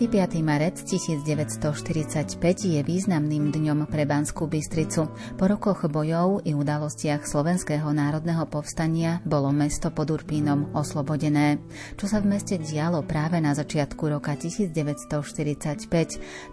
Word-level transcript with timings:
25. 0.00 0.40
marec 0.40 0.80
1945 0.80 2.40
je 2.72 2.80
významným 2.80 3.52
dňom 3.52 3.84
pre 3.84 4.08
Banskú 4.08 4.48
Bystricu. 4.48 5.12
Po 5.36 5.44
rokoch 5.44 5.84
bojov 5.92 6.40
i 6.48 6.56
udalostiach 6.56 7.28
Slovenského 7.28 7.84
národného 7.92 8.48
povstania 8.48 9.20
bolo 9.28 9.52
mesto 9.52 9.92
pod 9.92 10.08
Urpínom 10.08 10.72
oslobodené. 10.72 11.60
Čo 12.00 12.16
sa 12.16 12.24
v 12.24 12.32
meste 12.32 12.56
dialo 12.56 13.04
práve 13.04 13.44
na 13.44 13.52
začiatku 13.52 14.08
roka 14.08 14.32
1945, 14.40 15.84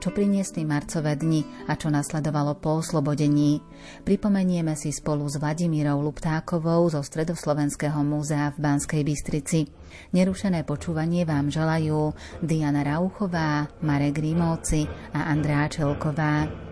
čo 0.03 0.09
priniesli 0.11 0.67
marcové 0.67 1.15
dni 1.15 1.71
a 1.71 1.79
čo 1.79 1.87
nasledovalo 1.87 2.59
po 2.59 2.83
oslobodení. 2.83 3.63
Pripomenieme 4.03 4.75
si 4.75 4.91
spolu 4.91 5.23
s 5.23 5.39
Vladimírou 5.39 6.03
Luptákovou 6.03 6.91
zo 6.91 6.99
Stredoslovenského 6.99 8.03
múzea 8.03 8.51
v 8.51 8.57
Banskej 8.59 9.07
Bystrici. 9.07 9.76
Nerušené 10.11 10.63
počúvanie 10.67 11.23
vám 11.23 11.51
želajú 11.51 12.11
Diana 12.43 12.83
Rauchová, 12.83 13.71
Marek 13.83 14.19
Rímovci 14.19 14.85
a 15.15 15.31
Andrá 15.31 15.67
Čelková. 15.71 16.66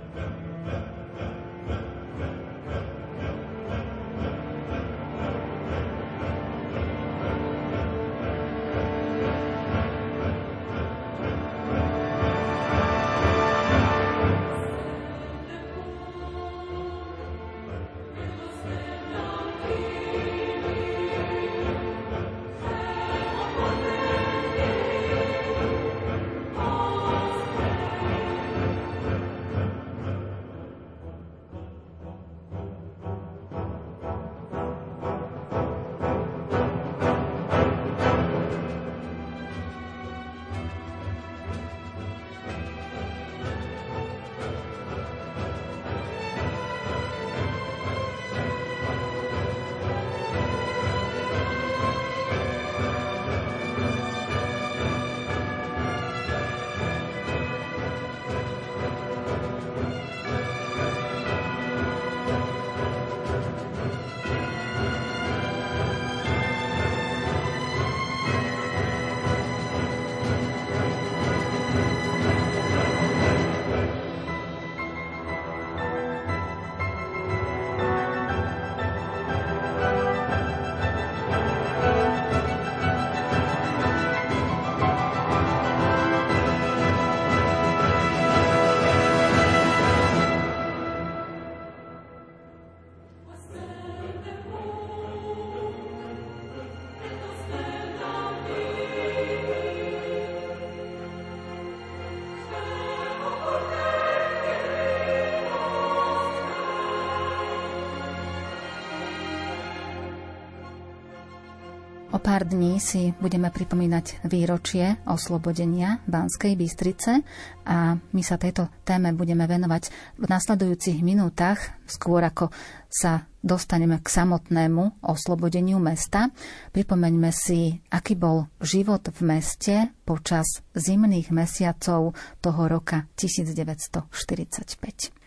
Pár 112.36 112.52
dní 112.52 112.84
si 112.84 113.16
budeme 113.24 113.48
pripomínať 113.48 114.28
výročie 114.28 115.00
oslobodenia 115.08 116.04
Banskej 116.04 116.60
Bystrice 116.60 117.24
a 117.64 117.96
my 117.96 118.22
sa 118.28 118.36
tejto 118.36 118.68
téme 118.84 119.16
budeme 119.16 119.48
venovať 119.48 119.88
v 120.20 120.28
nasledujúcich 120.28 121.00
minútach, 121.00 121.80
skôr 121.88 122.20
ako 122.28 122.52
sa 122.92 123.24
dostaneme 123.40 124.04
k 124.04 124.12
samotnému 124.12 125.08
oslobodeniu 125.08 125.80
mesta. 125.80 126.28
Pripomeňme 126.76 127.32
si, 127.32 127.80
aký 127.88 128.20
bol 128.20 128.52
život 128.60 129.16
v 129.16 129.20
meste 129.24 129.96
počas 130.04 130.60
zimných 130.76 131.32
mesiacov 131.32 132.20
toho 132.44 132.62
roka 132.68 133.08
1945. 133.16 135.25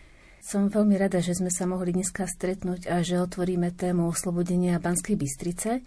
Som 0.49 0.65
veľmi 0.65 0.97
rada, 0.97 1.21
že 1.21 1.37
sme 1.37 1.53
sa 1.53 1.69
mohli 1.69 1.93
dneska 1.93 2.25
stretnúť 2.25 2.89
a 2.89 3.05
že 3.05 3.21
otvoríme 3.21 3.69
tému 3.69 4.09
oslobodenia 4.09 4.81
Banskej 4.81 5.13
Bystrice. 5.13 5.85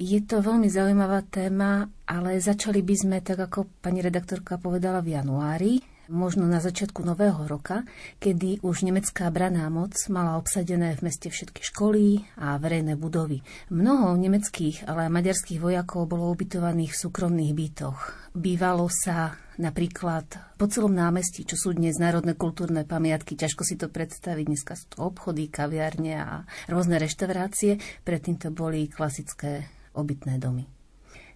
Je 0.00 0.24
to 0.24 0.40
veľmi 0.40 0.64
zaujímavá 0.64 1.28
téma, 1.28 1.92
ale 2.08 2.40
začali 2.40 2.80
by 2.80 2.94
sme, 2.96 3.16
tak 3.20 3.36
ako 3.36 3.68
pani 3.84 4.00
redaktorka 4.00 4.56
povedala, 4.56 5.04
v 5.04 5.12
januári, 5.12 5.84
možno 6.08 6.48
na 6.48 6.58
začiatku 6.58 7.04
nového 7.04 7.44
roka, 7.46 7.84
kedy 8.18 8.64
už 8.64 8.84
nemecká 8.88 9.28
braná 9.28 9.68
moc 9.68 9.94
mala 10.08 10.40
obsadené 10.40 10.96
v 10.96 11.08
meste 11.08 11.28
všetky 11.28 11.62
školy 11.62 12.24
a 12.40 12.56
verejné 12.56 12.96
budovy. 12.96 13.44
Mnoho 13.68 14.16
nemeckých, 14.16 14.88
ale 14.88 15.06
aj 15.06 15.14
maďarských 15.14 15.60
vojakov 15.62 16.08
bolo 16.08 16.32
ubytovaných 16.32 16.92
v 16.96 17.00
súkromných 17.06 17.52
bytoch. 17.54 18.00
Bývalo 18.34 18.88
sa 18.90 19.36
Napríklad 19.58 20.54
po 20.54 20.70
celom 20.70 20.94
námestí, 20.94 21.42
čo 21.42 21.58
sú 21.58 21.74
dnes 21.74 21.98
národné 21.98 22.38
kultúrne 22.38 22.86
pamiatky, 22.86 23.34
ťažko 23.34 23.66
si 23.66 23.74
to 23.74 23.90
predstaviť. 23.90 24.44
Dneska 24.46 24.78
sú 24.78 24.86
to 24.94 24.98
obchody, 25.02 25.50
kaviarne 25.50 26.14
a 26.14 26.46
rôzne 26.70 26.94
reštaurácie. 27.02 27.82
Predtým 28.06 28.38
to 28.38 28.54
boli 28.54 28.86
klasické 28.86 29.66
obytné 29.98 30.38
domy. 30.38 30.77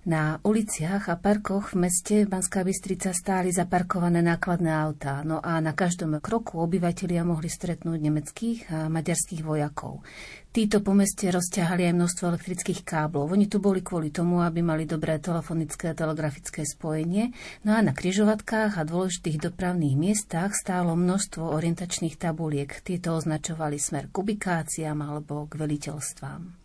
Na 0.02 0.42
uliciach 0.42 1.06
a 1.06 1.14
parkoch 1.14 1.78
v 1.78 1.86
meste 1.86 2.26
Banská 2.26 2.66
Bystrica 2.66 3.14
stáli 3.14 3.54
zaparkované 3.54 4.18
nákladné 4.18 4.74
autá, 4.74 5.22
no 5.22 5.38
a 5.38 5.62
na 5.62 5.78
každom 5.78 6.18
kroku 6.18 6.58
obyvatelia 6.58 7.22
mohli 7.22 7.46
stretnúť 7.46 8.02
nemeckých 8.02 8.60
a 8.74 8.78
maďarských 8.90 9.46
vojakov. 9.46 10.02
Títo 10.50 10.82
po 10.82 10.90
meste 10.98 11.30
rozťahali 11.30 11.86
aj 11.86 11.94
množstvo 11.94 12.34
elektrických 12.34 12.82
káblov. 12.82 13.30
Oni 13.30 13.46
tu 13.46 13.62
boli 13.62 13.78
kvôli 13.78 14.10
tomu, 14.10 14.42
aby 14.42 14.58
mali 14.58 14.90
dobré 14.90 15.22
telefonické 15.22 15.94
a 15.94 15.98
telegrafické 15.98 16.66
spojenie. 16.66 17.30
No 17.62 17.70
a 17.70 17.78
na 17.78 17.94
križovatkách 17.94 18.82
a 18.82 18.82
dôležitých 18.82 19.38
dopravných 19.38 19.94
miestach 19.94 20.58
stálo 20.58 20.98
množstvo 20.98 21.46
orientačných 21.46 22.18
tabuliek. 22.18 22.74
Tieto 22.82 23.14
označovali 23.14 23.78
smer 23.78 24.10
k 24.10 24.18
ubikáciám 24.18 24.98
alebo 24.98 25.46
k 25.46 25.62
veliteľstvám. 25.62 26.61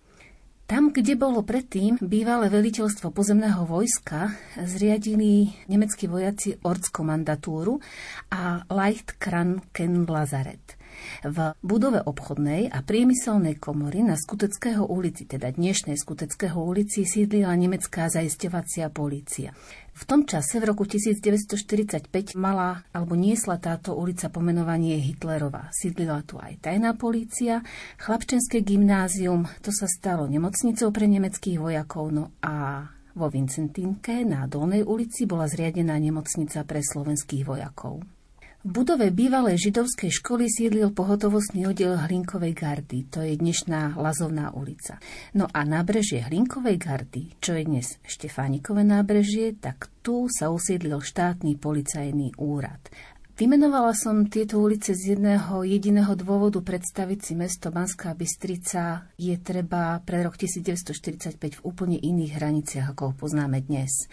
Tam, 0.67 0.91
kde 0.91 1.15
bolo 1.15 1.47
predtým 1.47 1.95
bývalé 2.03 2.51
veliteľstvo 2.51 3.15
pozemného 3.15 3.63
vojska, 3.63 4.35
zriadili 4.59 5.47
nemeckí 5.71 6.11
vojaci 6.11 6.59
Ortskommandatúru 6.59 7.79
a 8.35 8.67
Leichtkranken 8.67 10.03
Lazaret. 10.03 10.75
V 11.23 11.55
budove 11.63 12.03
obchodnej 12.03 12.67
a 12.67 12.83
priemyselnej 12.83 13.55
komory 13.63 14.03
na 14.03 14.19
Skuteckého 14.19 14.83
ulici, 14.83 15.23
teda 15.23 15.55
dnešnej 15.55 15.95
Skuteckého 15.95 16.59
ulici, 16.59 17.07
sídlila 17.07 17.55
nemecká 17.55 18.11
zaisťovacia 18.11 18.91
polícia. 18.91 19.55
V 19.97 20.05
tom 20.05 20.29
čase, 20.29 20.61
v 20.61 20.69
roku 20.69 20.85
1945, 20.85 22.37
mala 22.37 22.85
alebo 22.93 23.17
niesla 23.17 23.57
táto 23.57 23.97
ulica 23.97 24.29
pomenovanie 24.29 25.01
Hitlerova. 25.01 25.73
Sídlila 25.73 26.21
tu 26.21 26.37
aj 26.37 26.61
tajná 26.61 26.93
polícia, 26.93 27.65
chlapčenské 27.97 28.61
gymnázium, 28.61 29.49
to 29.65 29.73
sa 29.73 29.89
stalo 29.89 30.29
nemocnicou 30.29 30.93
pre 30.93 31.09
nemeckých 31.09 31.57
vojakov, 31.57 32.13
no 32.13 32.29
a 32.45 32.85
Vo 33.17 33.33
Vincentínke 33.33 34.21
na 34.21 34.45
Dolnej 34.45 34.85
ulici 34.85 35.25
bola 35.25 35.49
zriadená 35.49 35.97
nemocnica 35.97 36.61
pre 36.61 36.85
slovenských 36.85 37.41
vojakov. 37.49 38.16
Budove 38.67 39.15
bývalej 39.15 39.71
židovskej 39.71 40.11
školy 40.19 40.51
sídlil 40.51 40.91
pohotovostný 40.91 41.71
oddiel 41.71 41.95
Hlinkovej 42.03 42.51
gardy, 42.51 43.07
to 43.07 43.23
je 43.23 43.39
dnešná 43.39 43.95
Lazovná 43.95 44.51
ulica. 44.51 44.99
No 45.39 45.47
a 45.47 45.63
nábrežie 45.63 46.27
Hlinkovej 46.27 46.75
gardy, 46.75 47.31
čo 47.39 47.55
je 47.55 47.63
dnes 47.63 47.95
Štefánikové 48.03 48.83
nábrežie, 48.83 49.55
tak 49.55 49.87
tu 50.03 50.27
sa 50.27 50.51
usídlil 50.51 50.99
štátny 50.99 51.55
policajný 51.55 52.35
úrad. 52.35 52.83
Vymenovala 53.39 53.95
som 53.95 54.27
tieto 54.27 54.59
ulice 54.59 54.91
z 54.99 55.15
jedného 55.15 55.63
jediného 55.63 56.11
dôvodu 56.19 56.59
predstaviť 56.59 57.19
si 57.23 57.39
mesto 57.39 57.71
Banská 57.71 58.19
Bystrica 58.19 59.07
je 59.15 59.39
treba 59.39 59.95
pre 60.03 60.27
rok 60.27 60.35
1945 60.35 61.39
v 61.39 61.61
úplne 61.63 61.95
iných 62.03 62.35
hraniciach, 62.35 62.91
ako 62.91 63.01
ho 63.07 63.13
poznáme 63.15 63.63
dnes. 63.63 64.11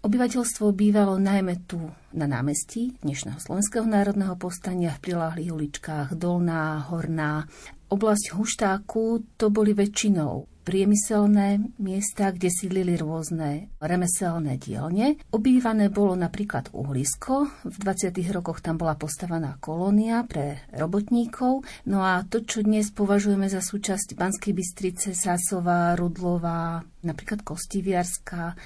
Obyvateľstvo 0.00 0.72
bývalo 0.72 1.20
najmä 1.20 1.68
tu 1.68 1.76
na 2.16 2.24
námestí 2.24 2.96
dnešného 3.04 3.36
Slovenského 3.36 3.84
národného 3.84 4.32
povstania 4.40 4.96
v 4.96 5.12
priláhlých 5.12 5.52
uličkách 5.52 6.16
Dolná, 6.16 6.88
Horná. 6.88 7.44
Oblasť 7.92 8.32
Huštáku 8.32 9.36
to 9.36 9.52
boli 9.52 9.76
väčšinou 9.76 10.48
priemyselné 10.64 11.60
miesta, 11.76 12.32
kde 12.32 12.48
sídlili 12.48 12.96
rôzne 12.96 13.68
remeselné 13.76 14.56
dielne. 14.56 15.20
Obývané 15.36 15.92
bolo 15.92 16.16
napríklad 16.16 16.72
uhlisko. 16.72 17.52
V 17.68 17.76
20. 17.84 18.16
rokoch 18.32 18.64
tam 18.64 18.80
bola 18.80 18.96
postavená 18.96 19.60
kolónia 19.60 20.24
pre 20.24 20.64
robotníkov. 20.72 21.68
No 21.84 22.00
a 22.00 22.24
to, 22.24 22.40
čo 22.40 22.64
dnes 22.64 22.88
považujeme 22.88 23.52
za 23.52 23.60
súčasť 23.60 24.16
Banskej 24.16 24.56
Bystrice, 24.56 25.12
Sásová, 25.12 25.92
Rudlová, 25.92 26.88
napríklad 27.04 27.44
Kostiviarská, 27.44 28.56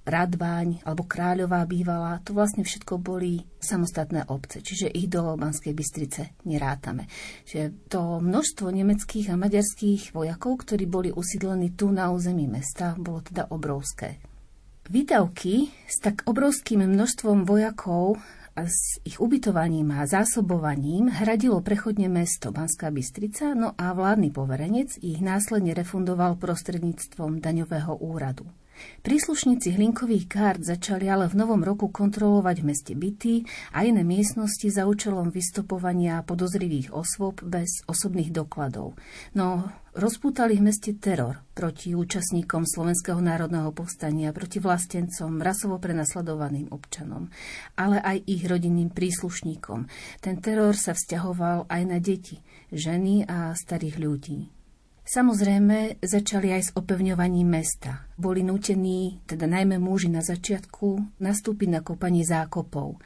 Radváň 0.00 0.80
alebo 0.88 1.04
Kráľová 1.04 1.62
bývala, 1.68 2.24
to 2.24 2.32
vlastne 2.32 2.64
všetko 2.64 2.96
boli 2.96 3.44
samostatné 3.60 4.32
obce, 4.32 4.64
čiže 4.64 4.88
ich 4.88 5.12
do 5.12 5.36
Banskej 5.36 5.76
Bystrice 5.76 6.40
nerátame. 6.48 7.04
Čiže 7.44 7.90
to 7.92 8.18
množstvo 8.18 8.72
nemeckých 8.72 9.28
a 9.28 9.36
maďarských 9.36 10.16
vojakov, 10.16 10.64
ktorí 10.64 10.88
boli 10.88 11.08
usídlení 11.12 11.76
tu 11.76 11.92
na 11.92 12.08
území 12.08 12.48
mesta, 12.48 12.96
bolo 12.96 13.20
teda 13.20 13.52
obrovské. 13.52 14.16
Výdavky 14.90 15.70
s 15.86 16.02
tak 16.02 16.26
obrovským 16.26 16.82
množstvom 16.82 17.46
vojakov 17.46 18.18
a 18.58 18.66
s 18.66 18.98
ich 19.06 19.22
ubytovaním 19.22 19.94
a 19.94 20.08
zásobovaním 20.08 21.06
hradilo 21.12 21.62
prechodne 21.62 22.10
mesto 22.10 22.50
Banská 22.50 22.90
Bystrica, 22.90 23.54
no 23.54 23.78
a 23.78 23.94
vládny 23.94 24.34
poverenec 24.34 24.98
ich 24.98 25.22
následne 25.22 25.76
refundoval 25.76 26.34
prostredníctvom 26.40 27.38
daňového 27.38 27.94
úradu. 28.02 28.50
Príslušníci 29.00 29.80
hlinkových 29.80 30.28
kart 30.28 30.60
začali 30.60 31.08
ale 31.08 31.24
v 31.24 31.40
novom 31.40 31.64
roku 31.64 31.88
kontrolovať 31.88 32.56
v 32.60 32.68
meste 32.68 32.92
byty 32.92 33.48
a 33.72 33.88
iné 33.88 34.04
miestnosti 34.04 34.68
za 34.68 34.84
účelom 34.84 35.32
vystopovania 35.32 36.20
podozrivých 36.20 36.92
osôb 36.92 37.40
bez 37.40 37.80
osobných 37.88 38.28
dokladov. 38.28 39.00
No, 39.32 39.72
rozpútali 39.96 40.60
v 40.60 40.68
meste 40.68 40.92
teror 41.00 41.40
proti 41.56 41.96
účastníkom 41.96 42.68
Slovenského 42.68 43.18
národného 43.24 43.72
povstania, 43.72 44.36
proti 44.36 44.60
vlastencom, 44.60 45.40
rasovo 45.40 45.80
prenasledovaným 45.80 46.68
občanom, 46.68 47.32
ale 47.80 48.04
aj 48.04 48.20
ich 48.28 48.44
rodinným 48.44 48.92
príslušníkom. 48.92 49.88
Ten 50.20 50.44
teror 50.44 50.76
sa 50.76 50.92
vzťahoval 50.92 51.72
aj 51.72 51.82
na 51.88 51.98
deti, 51.98 52.36
ženy 52.68 53.24
a 53.24 53.56
starých 53.56 53.96
ľudí. 53.96 54.59
Samozrejme, 55.04 55.98
začali 56.04 56.54
aj 56.54 56.62
s 56.62 56.70
opevňovaním 56.76 57.48
mesta. 57.48 58.06
Boli 58.14 58.46
nútení, 58.46 59.24
teda 59.26 59.50
najmä 59.50 59.80
muži 59.82 60.12
na 60.12 60.22
začiatku, 60.22 61.18
nastúpiť 61.18 61.68
na 61.68 61.80
kopanie 61.82 62.22
zákopov. 62.22 63.00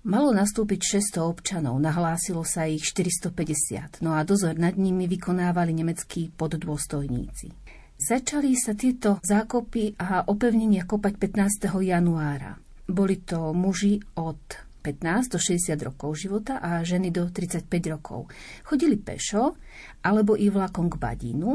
Malo 0.00 0.32
nastúpiť 0.32 1.02
600 1.12 1.20
občanov, 1.20 1.76
nahlásilo 1.76 2.40
sa 2.40 2.64
ich 2.64 2.80
450, 2.88 4.00
no 4.00 4.16
a 4.16 4.24
dozor 4.24 4.56
nad 4.56 4.80
nimi 4.80 5.04
vykonávali 5.04 5.76
nemeckí 5.76 6.32
poddôstojníci. 6.32 7.52
Začali 8.00 8.56
sa 8.56 8.72
tieto 8.72 9.20
zákopy 9.20 10.00
a 10.00 10.24
opevnenia 10.24 10.88
kopať 10.88 11.20
15. 11.20 11.68
januára. 11.84 12.56
Boli 12.88 13.20
to 13.20 13.52
muži 13.52 14.00
od 14.16 14.40
15 14.80 15.36
do 15.36 15.38
60 15.38 15.76
rokov 15.84 16.16
života 16.16 16.58
a 16.58 16.80
ženy 16.80 17.12
do 17.12 17.28
35 17.28 17.68
rokov. 17.92 18.32
Chodili 18.64 18.96
pešo 18.96 19.60
alebo 20.00 20.34
i 20.34 20.48
vlakom 20.48 20.88
k 20.88 20.96
Badínu, 20.96 21.50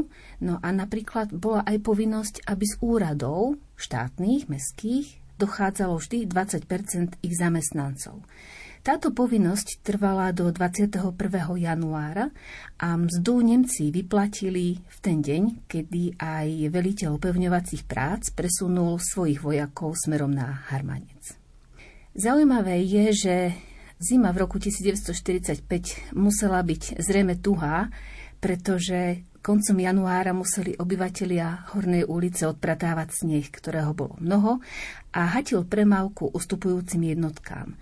no 0.46 0.54
a 0.62 0.68
napríklad 0.70 1.34
bola 1.34 1.66
aj 1.66 1.82
povinnosť, 1.82 2.34
aby 2.46 2.64
z 2.64 2.74
úradov 2.78 3.58
štátnych, 3.74 4.46
mestských 4.46 5.26
dochádzalo 5.36 6.00
vždy 6.00 6.30
20% 6.32 7.20
ich 7.20 7.34
zamestnancov. 7.36 8.24
Táto 8.86 9.10
povinnosť 9.10 9.82
trvala 9.82 10.30
do 10.30 10.46
21. 10.46 11.10
januára 11.58 12.30
a 12.78 12.94
mzdu 12.94 13.42
Nemci 13.42 13.90
vyplatili 13.90 14.78
v 14.78 14.98
ten 15.02 15.18
deň, 15.18 15.66
kedy 15.66 16.14
aj 16.14 16.70
veliteľ 16.70 17.18
upevňovacích 17.18 17.82
prác 17.82 18.30
presunul 18.30 19.02
svojich 19.02 19.42
vojakov 19.42 19.98
smerom 19.98 20.30
na 20.30 20.70
Harmanec. 20.70 21.45
Zaujímavé 22.16 22.80
je, 22.80 23.12
že 23.12 23.34
zima 24.00 24.32
v 24.32 24.48
roku 24.48 24.56
1945 24.56 26.16
musela 26.16 26.64
byť 26.64 26.96
zrejme 26.96 27.36
tuhá, 27.44 27.92
pretože 28.40 29.20
koncom 29.44 29.76
januára 29.76 30.32
museli 30.32 30.80
obyvatelia 30.80 31.68
Hornej 31.76 32.08
ulice 32.08 32.48
odpratávať 32.48 33.20
sneh, 33.20 33.44
ktorého 33.52 33.92
bolo 33.92 34.16
mnoho 34.16 34.64
a 35.12 35.28
hatil 35.28 35.68
premávku 35.68 36.32
ustupujúcim 36.32 37.04
jednotkám. 37.04 37.76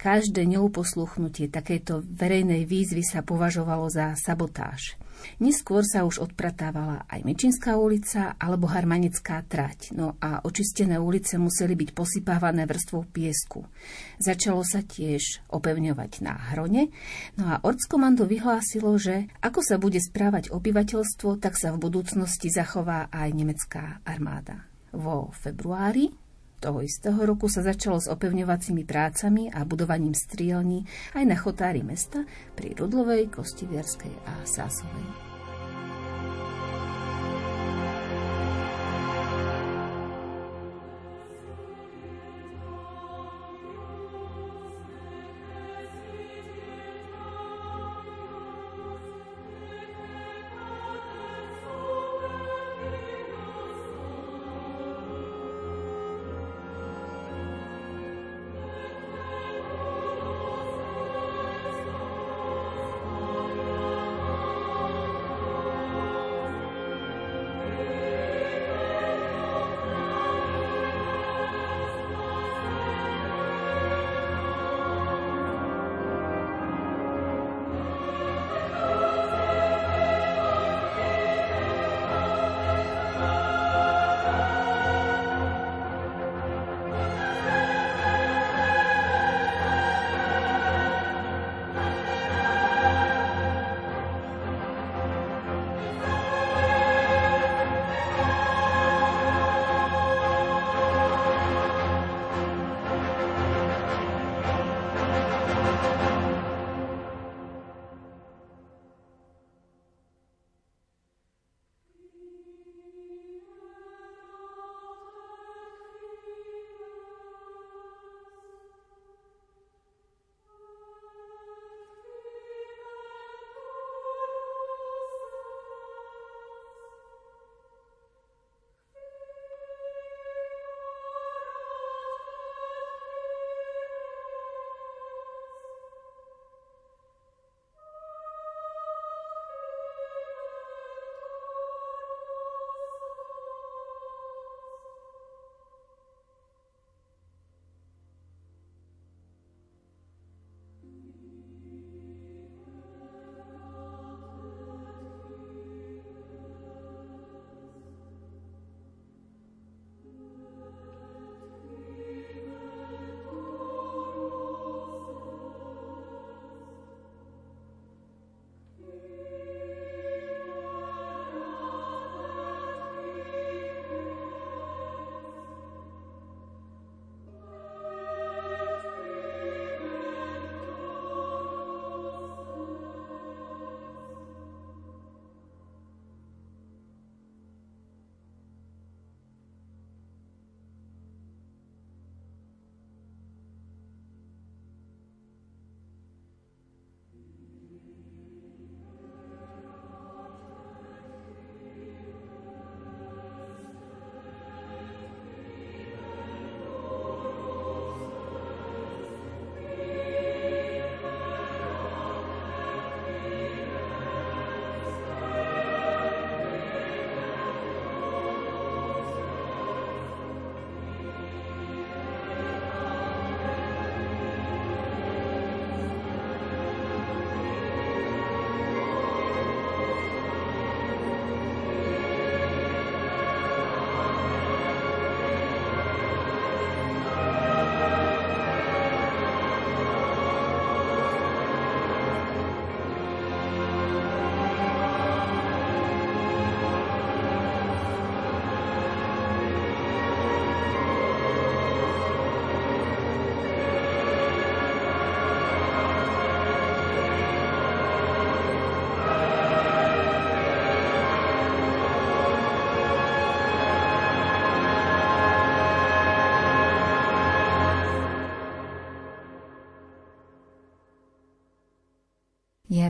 Každé 0.00 0.48
neuposluchnutie 0.48 1.52
takejto 1.52 2.00
verejnej 2.08 2.64
výzvy 2.64 3.04
sa 3.04 3.20
považovalo 3.20 3.92
za 3.92 4.16
sabotáž. 4.16 4.96
Neskôr 5.44 5.84
sa 5.84 6.08
už 6.08 6.24
odpratávala 6.24 7.04
aj 7.04 7.20
Mečinská 7.28 7.76
ulica 7.76 8.32
alebo 8.40 8.64
Harmanická 8.64 9.44
trať, 9.44 9.92
no 9.92 10.16
a 10.16 10.40
očistené 10.40 10.96
ulice 10.96 11.36
museli 11.36 11.76
byť 11.76 11.92
posypávané 11.92 12.64
vrstvou 12.64 13.04
piesku. 13.12 13.68
Začalo 14.16 14.64
sa 14.64 14.80
tiež 14.80 15.44
opevňovať 15.52 16.24
na 16.24 16.32
Hrone, 16.56 16.88
no 17.36 17.44
a 17.52 17.60
Ortskomando 17.60 18.24
vyhlásilo, 18.24 18.96
že 18.96 19.28
ako 19.44 19.60
sa 19.60 19.76
bude 19.76 20.00
správať 20.00 20.48
obyvateľstvo, 20.48 21.36
tak 21.36 21.60
sa 21.60 21.76
v 21.76 21.84
budúcnosti 21.92 22.48
zachová 22.48 23.12
aj 23.12 23.28
nemecká 23.36 24.00
armáda. 24.08 24.64
Vo 24.96 25.28
februári 25.36 26.08
toho 26.60 26.84
istého 26.84 27.16
roku 27.16 27.48
sa 27.48 27.64
začalo 27.64 27.96
s 27.96 28.06
opevňovacími 28.12 28.84
prácami 28.84 29.48
a 29.48 29.64
budovaním 29.64 30.12
strielní 30.12 30.84
aj 31.16 31.24
na 31.24 31.36
chotári 31.40 31.80
mesta 31.80 32.28
pri 32.52 32.76
Rudlovej, 32.76 33.32
Kostiviarskej 33.32 34.12
a 34.28 34.44
Sásovej. 34.44 35.29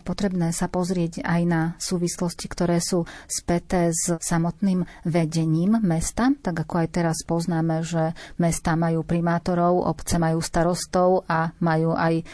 Potrebné 0.03 0.51
sa 0.51 0.67
pozrieť 0.67 1.23
aj 1.23 1.43
na 1.47 1.63
súvislosti, 1.77 2.49
ktoré 2.49 2.81
sú 2.81 3.05
späté 3.29 3.93
s 3.93 4.17
samotným 4.21 4.85
vedením 5.07 5.79
mesta, 5.81 6.33
tak 6.41 6.67
ako 6.67 6.75
aj 6.85 6.89
teraz 6.91 7.17
poznáme, 7.25 7.85
že 7.85 8.17
mesta 8.41 8.75
majú 8.75 9.05
primátorov, 9.07 9.85
obce 9.87 10.17
majú 10.17 10.41
starostov 10.43 11.29
a 11.29 11.53
majú 11.61 11.95
aj 11.95 12.25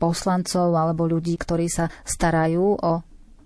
poslancov 0.00 0.72
alebo 0.72 1.04
ľudí, 1.04 1.36
ktorí 1.36 1.68
sa 1.68 1.92
starajú 2.08 2.80
o 2.80 2.92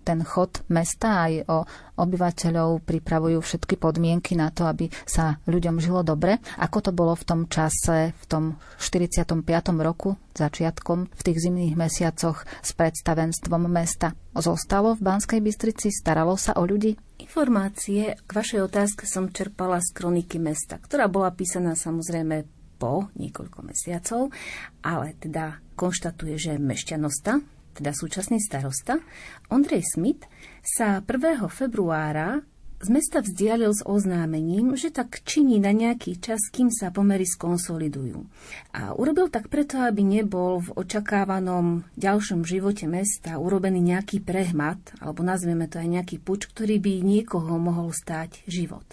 ten 0.04 0.20
chod 0.20 0.60
mesta 0.68 1.24
aj 1.24 1.32
o 1.48 1.58
obyvateľov 1.96 2.84
pripravujú 2.84 3.40
všetky 3.40 3.80
podmienky 3.80 4.36
na 4.36 4.52
to, 4.52 4.68
aby 4.68 4.92
sa 5.08 5.40
ľuďom 5.48 5.80
žilo 5.80 6.04
dobre. 6.04 6.44
Ako 6.60 6.84
to 6.84 6.90
bolo 6.92 7.16
v 7.16 7.24
tom 7.24 7.40
čase, 7.48 8.12
v 8.12 8.24
tom 8.28 8.44
45. 8.76 9.40
roku, 9.80 10.20
začiatkom, 10.36 11.08
v 11.08 11.22
tých 11.24 11.38
zimných 11.40 11.74
mesiacoch 11.78 12.44
s 12.60 12.70
predstavenstvom 12.76 13.64
mesta? 13.70 14.12
Zostalo 14.36 14.98
v 14.98 15.06
Banskej 15.08 15.40
Bystrici? 15.40 15.88
Staralo 15.88 16.36
sa 16.36 16.58
o 16.58 16.66
ľudí? 16.66 16.98
Informácie 17.22 18.18
k 18.18 18.30
vašej 18.30 18.60
otázke 18.66 19.06
som 19.06 19.30
čerpala 19.30 19.78
z 19.80 19.94
kroniky 19.94 20.36
mesta, 20.42 20.82
ktorá 20.82 21.06
bola 21.06 21.30
písaná 21.30 21.78
samozrejme 21.78 22.44
po 22.74 23.06
niekoľko 23.14 23.58
mesiacov, 23.62 24.34
ale 24.82 25.14
teda 25.22 25.62
konštatuje, 25.78 26.34
že 26.34 26.52
mešťanosta, 26.58 27.38
teda 27.74 27.90
súčasný 27.90 28.38
starosta, 28.38 29.02
Ondrej 29.50 29.82
Smith 29.82 30.22
sa 30.62 31.02
1. 31.02 31.42
februára 31.50 32.46
z 32.84 32.92
mesta 32.92 33.24
vzdialil 33.24 33.72
s 33.72 33.80
oznámením, 33.80 34.76
že 34.76 34.92
tak 34.92 35.24
činí 35.24 35.56
na 35.56 35.72
nejaký 35.72 36.20
čas, 36.20 36.52
kým 36.52 36.68
sa 36.68 36.92
pomery 36.92 37.24
skonsolidujú. 37.24 38.28
A 38.76 38.92
urobil 38.92 39.32
tak 39.32 39.48
preto, 39.48 39.80
aby 39.80 40.04
nebol 40.04 40.60
v 40.60 40.84
očakávanom 40.84 41.88
ďalšom 41.96 42.44
živote 42.44 42.84
mesta 42.84 43.40
urobený 43.40 43.80
nejaký 43.80 44.20
prehmat, 44.20 45.00
alebo 45.00 45.24
nazvieme 45.24 45.64
to 45.64 45.80
aj 45.80 45.88
nejaký 45.96 46.16
puč, 46.20 46.44
ktorý 46.52 46.76
by 46.76 47.00
niekoho 47.00 47.56
mohol 47.56 47.88
stáť 47.88 48.44
život. 48.44 48.84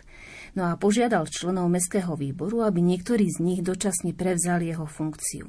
No 0.52 0.68
a 0.68 0.76
požiadal 0.76 1.32
členov 1.32 1.72
Mestského 1.72 2.12
výboru, 2.20 2.68
aby 2.68 2.84
niektorí 2.84 3.24
z 3.32 3.40
nich 3.40 3.60
dočasne 3.64 4.12
prevzali 4.12 4.68
jeho 4.68 4.84
funkciu. 4.84 5.48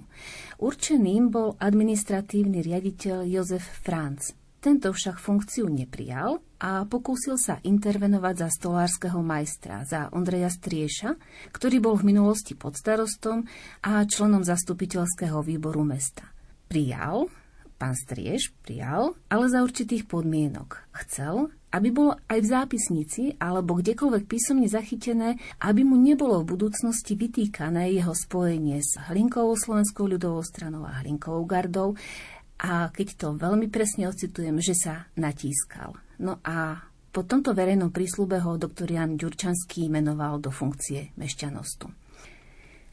Určeným 0.62 1.26
bol 1.26 1.58
administratívny 1.58 2.62
riaditeľ 2.62 3.26
Jozef 3.26 3.66
Franz. 3.82 4.30
Tento 4.62 4.94
však 4.94 5.18
funkciu 5.18 5.66
neprijal 5.66 6.38
a 6.62 6.86
pokúsil 6.86 7.34
sa 7.34 7.58
intervenovať 7.66 8.46
za 8.46 8.48
stolárskeho 8.62 9.18
majstra, 9.18 9.82
za 9.82 10.06
Ondreja 10.14 10.46
Strieša, 10.46 11.18
ktorý 11.50 11.82
bol 11.82 11.98
v 11.98 12.14
minulosti 12.14 12.54
podstarostom 12.54 13.42
a 13.82 14.06
členom 14.06 14.46
zastupiteľského 14.46 15.42
výboru 15.42 15.82
mesta. 15.82 16.30
Prijal, 16.70 17.26
pán 17.82 17.98
Strieš 17.98 18.54
prijal, 18.62 19.18
ale 19.26 19.50
za 19.50 19.58
určitých 19.66 20.06
podmienok. 20.06 20.86
Chcel, 21.02 21.50
aby 21.74 21.90
bolo 21.90 22.14
aj 22.30 22.38
v 22.38 22.50
zápisnici 22.54 23.22
alebo 23.42 23.74
kdekoľvek 23.74 24.30
písomne 24.30 24.70
zachytené, 24.70 25.34
aby 25.58 25.82
mu 25.82 25.98
nebolo 25.98 26.46
v 26.46 26.54
budúcnosti 26.54 27.18
vytýkané 27.18 27.90
jeho 27.90 28.14
spojenie 28.14 28.78
s 28.78 29.02
Hlinkovou 29.10 29.58
slovenskou 29.58 30.06
ľudovou 30.06 30.46
stranou 30.46 30.86
a 30.86 31.02
Hlinkovou 31.02 31.42
gardou. 31.42 31.98
A 32.62 32.94
keď 32.94 33.18
to 33.18 33.28
veľmi 33.34 33.66
presne 33.66 34.06
ocitujem, 34.06 34.62
že 34.62 34.78
sa 34.78 35.10
natískal. 35.18 35.98
No 36.22 36.38
a 36.46 36.86
po 37.10 37.26
tomto 37.26 37.50
verejnom 37.50 37.90
prísľube 37.90 38.38
ho 38.46 38.62
doktor 38.62 38.86
Jan 38.86 39.18
Ďurčanský 39.18 39.90
menoval 39.90 40.38
do 40.38 40.54
funkcie 40.54 41.10
mešťanostu. 41.18 41.90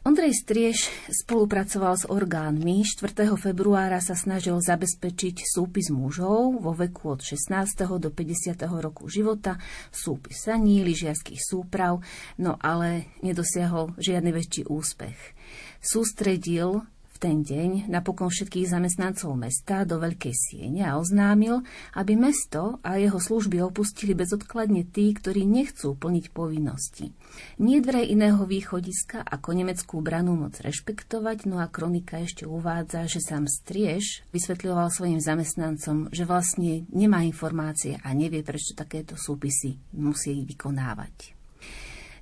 Ondrej 0.00 0.32
Strieš 0.32 0.88
spolupracoval 1.12 1.92
s 1.92 2.08
orgánmi. 2.08 2.88
4. 2.88 3.36
februára 3.36 4.00
sa 4.00 4.16
snažil 4.16 4.56
zabezpečiť 4.56 5.44
súpis 5.44 5.92
mužov 5.92 6.56
vo 6.56 6.72
veku 6.72 7.12
od 7.12 7.20
16. 7.20 8.00
do 8.00 8.08
50. 8.08 8.64
roku 8.80 9.12
života, 9.12 9.60
súpis 9.92 10.48
saní, 10.48 10.80
lyžiarských 10.88 11.44
súprav, 11.44 12.00
no 12.40 12.56
ale 12.64 13.12
nedosiahol 13.20 13.92
žiadny 14.00 14.32
väčší 14.32 14.72
úspech. 14.72 15.36
Sústredil 15.84 16.80
ten 17.20 17.44
deň 17.44 17.92
napokon 17.92 18.32
všetkých 18.32 18.72
zamestnancov 18.72 19.36
mesta 19.36 19.84
do 19.84 20.00
Veľkej 20.00 20.32
siene 20.32 20.88
a 20.88 20.96
oznámil, 20.96 21.60
aby 21.92 22.16
mesto 22.16 22.80
a 22.80 22.96
jeho 22.96 23.20
služby 23.20 23.60
opustili 23.60 24.16
bezodkladne 24.16 24.88
tí, 24.88 25.12
ktorí 25.12 25.44
nechcú 25.44 25.92
plniť 26.00 26.32
povinnosti. 26.32 27.12
Nie 27.60 27.84
dvere 27.84 28.08
iného 28.08 28.40
východiska 28.48 29.20
ako 29.20 29.52
nemeckú 29.52 30.00
branu 30.00 30.32
moc 30.32 30.56
rešpektovať, 30.64 31.44
no 31.44 31.60
a 31.60 31.68
kronika 31.68 32.24
ešte 32.24 32.48
uvádza, 32.48 33.04
že 33.04 33.20
sám 33.20 33.44
Strieš 33.44 34.24
vysvetľoval 34.32 34.88
svojim 34.88 35.20
zamestnancom, 35.20 36.08
že 36.08 36.24
vlastne 36.24 36.88
nemá 36.88 37.20
informácie 37.28 38.00
a 38.00 38.16
nevie, 38.16 38.40
prečo 38.40 38.72
takéto 38.72 39.20
súpisy 39.20 39.76
musí 39.92 40.48
vykonávať. 40.48 41.36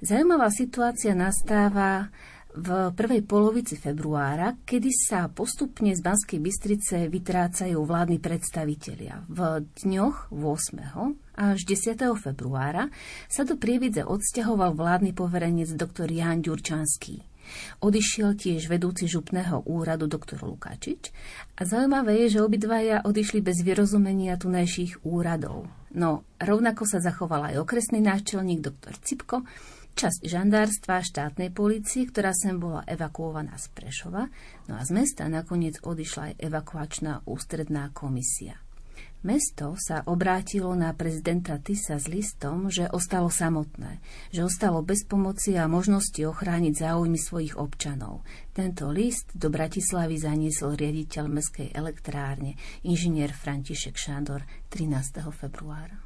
Zaujímavá 0.03 0.51
situácia 0.51 1.11
nastáva 1.15 2.11
v 2.59 2.91
prvej 2.91 3.23
polovici 3.23 3.79
februára, 3.79 4.59
kedy 4.67 4.91
sa 4.91 5.31
postupne 5.31 5.95
z 5.95 6.03
Banskej 6.03 6.43
Bystrice 6.43 7.07
vytrácajú 7.07 7.79
vládni 7.87 8.19
predstavitelia. 8.19 9.23
V 9.31 9.63
dňoch 9.87 10.35
8. 10.35 11.39
až 11.39 11.59
10. 11.63 11.95
februára 12.19 12.91
sa 13.31 13.47
do 13.47 13.55
Prievidze 13.55 14.03
odsťahoval 14.03 14.75
vládny 14.75 15.15
poverenec 15.15 15.71
doktor 15.79 16.11
Ján 16.11 16.43
Ďurčanský. 16.43 17.23
Odišiel 17.81 18.37
tiež 18.37 18.69
vedúci 18.69 19.09
župného 19.09 19.65
úradu 19.65 20.05
doktor 20.11 20.43
Lukáčič 20.45 21.15
a 21.57 21.65
zaujímavé 21.65 22.27
je, 22.27 22.37
že 22.37 22.45
obidvaja 22.45 23.07
odišli 23.07 23.41
bez 23.41 23.63
vyrozumenia 23.65 24.37
tunajších 24.37 25.07
úradov. 25.07 25.65
No, 25.95 26.29
rovnako 26.37 26.85
sa 26.85 27.01
zachoval 27.01 27.55
aj 27.55 27.65
okresný 27.65 28.05
náčelník 28.05 28.61
doktor 28.61 28.93
Cipko, 29.01 29.49
časť 29.99 30.31
žandárstva 30.31 31.03
štátnej 31.03 31.51
policie, 31.51 32.07
ktorá 32.07 32.31
sem 32.31 32.55
bola 32.63 32.87
evakuovaná 32.87 33.59
z 33.59 33.67
Prešova, 33.75 34.31
no 34.71 34.79
a 34.79 34.87
z 34.87 34.95
mesta 34.95 35.27
nakoniec 35.27 35.83
odišla 35.83 36.23
aj 36.31 36.35
evakuačná 36.39 37.27
ústredná 37.27 37.91
komisia. 37.91 38.63
Mesto 39.27 39.75
sa 39.75 40.07
obrátilo 40.07 40.71
na 40.79 40.95
prezidenta 40.95 41.59
Tisa 41.59 41.99
s 41.99 42.07
listom, 42.07 42.71
že 42.71 42.87
ostalo 42.87 43.27
samotné, 43.27 43.99
že 44.31 44.47
ostalo 44.47 44.79
bez 44.87 45.03
pomoci 45.03 45.59
a 45.59 45.67
možnosti 45.67 46.23
ochrániť 46.23 46.79
záujmy 46.79 47.19
svojich 47.19 47.59
občanov. 47.59 48.23
Tento 48.55 48.95
list 48.95 49.35
do 49.35 49.51
Bratislavy 49.51 50.23
zaniesol 50.23 50.79
riaditeľ 50.79 51.27
Mestskej 51.27 51.75
elektrárne, 51.75 52.55
inžinier 52.87 53.35
František 53.35 53.99
Šándor 53.99 54.47
13. 54.71 55.27
februára. 55.35 55.99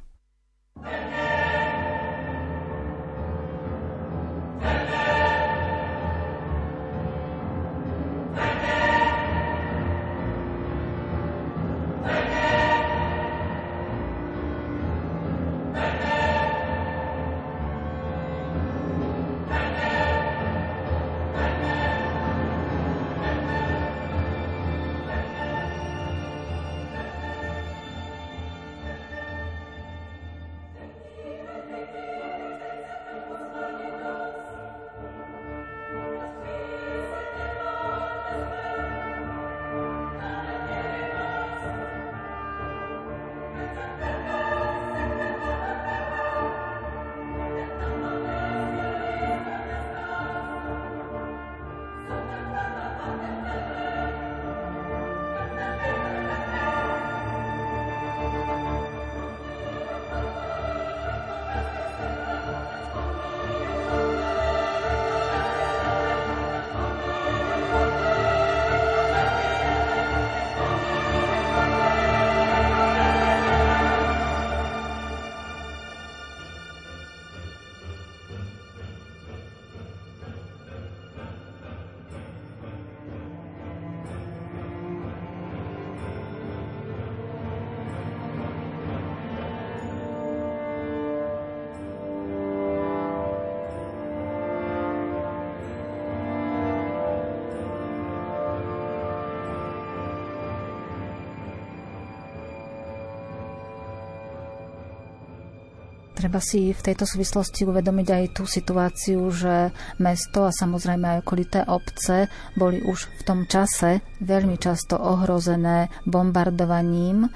Treba 106.23 106.39
si 106.39 106.71
v 106.71 106.79
tejto 106.79 107.03
súvislosti 107.03 107.67
uvedomiť 107.67 108.07
aj 108.07 108.23
tú 108.31 108.47
situáciu, 108.47 109.27
že 109.27 109.75
mesto 109.99 110.47
a 110.47 110.55
samozrejme 110.55 111.03
aj 111.03 111.19
okolité 111.19 111.67
obce 111.67 112.31
boli 112.55 112.79
už 112.79 113.11
v 113.19 113.21
tom 113.27 113.43
čase 113.43 113.99
veľmi 114.23 114.55
často 114.55 114.95
ohrozené 114.95 115.91
bombardovaním 116.07 117.27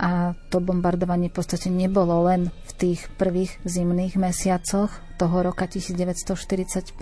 a 0.00 0.32
to 0.48 0.64
bombardovanie 0.64 1.28
v 1.28 1.36
podstate 1.36 1.68
nebolo 1.68 2.32
len 2.32 2.48
v 2.64 2.72
tých 2.80 3.12
prvých 3.20 3.60
zimných 3.68 4.16
mesiacoch 4.16 4.88
toho 5.20 5.36
roka 5.44 5.68
1945, 5.68 6.96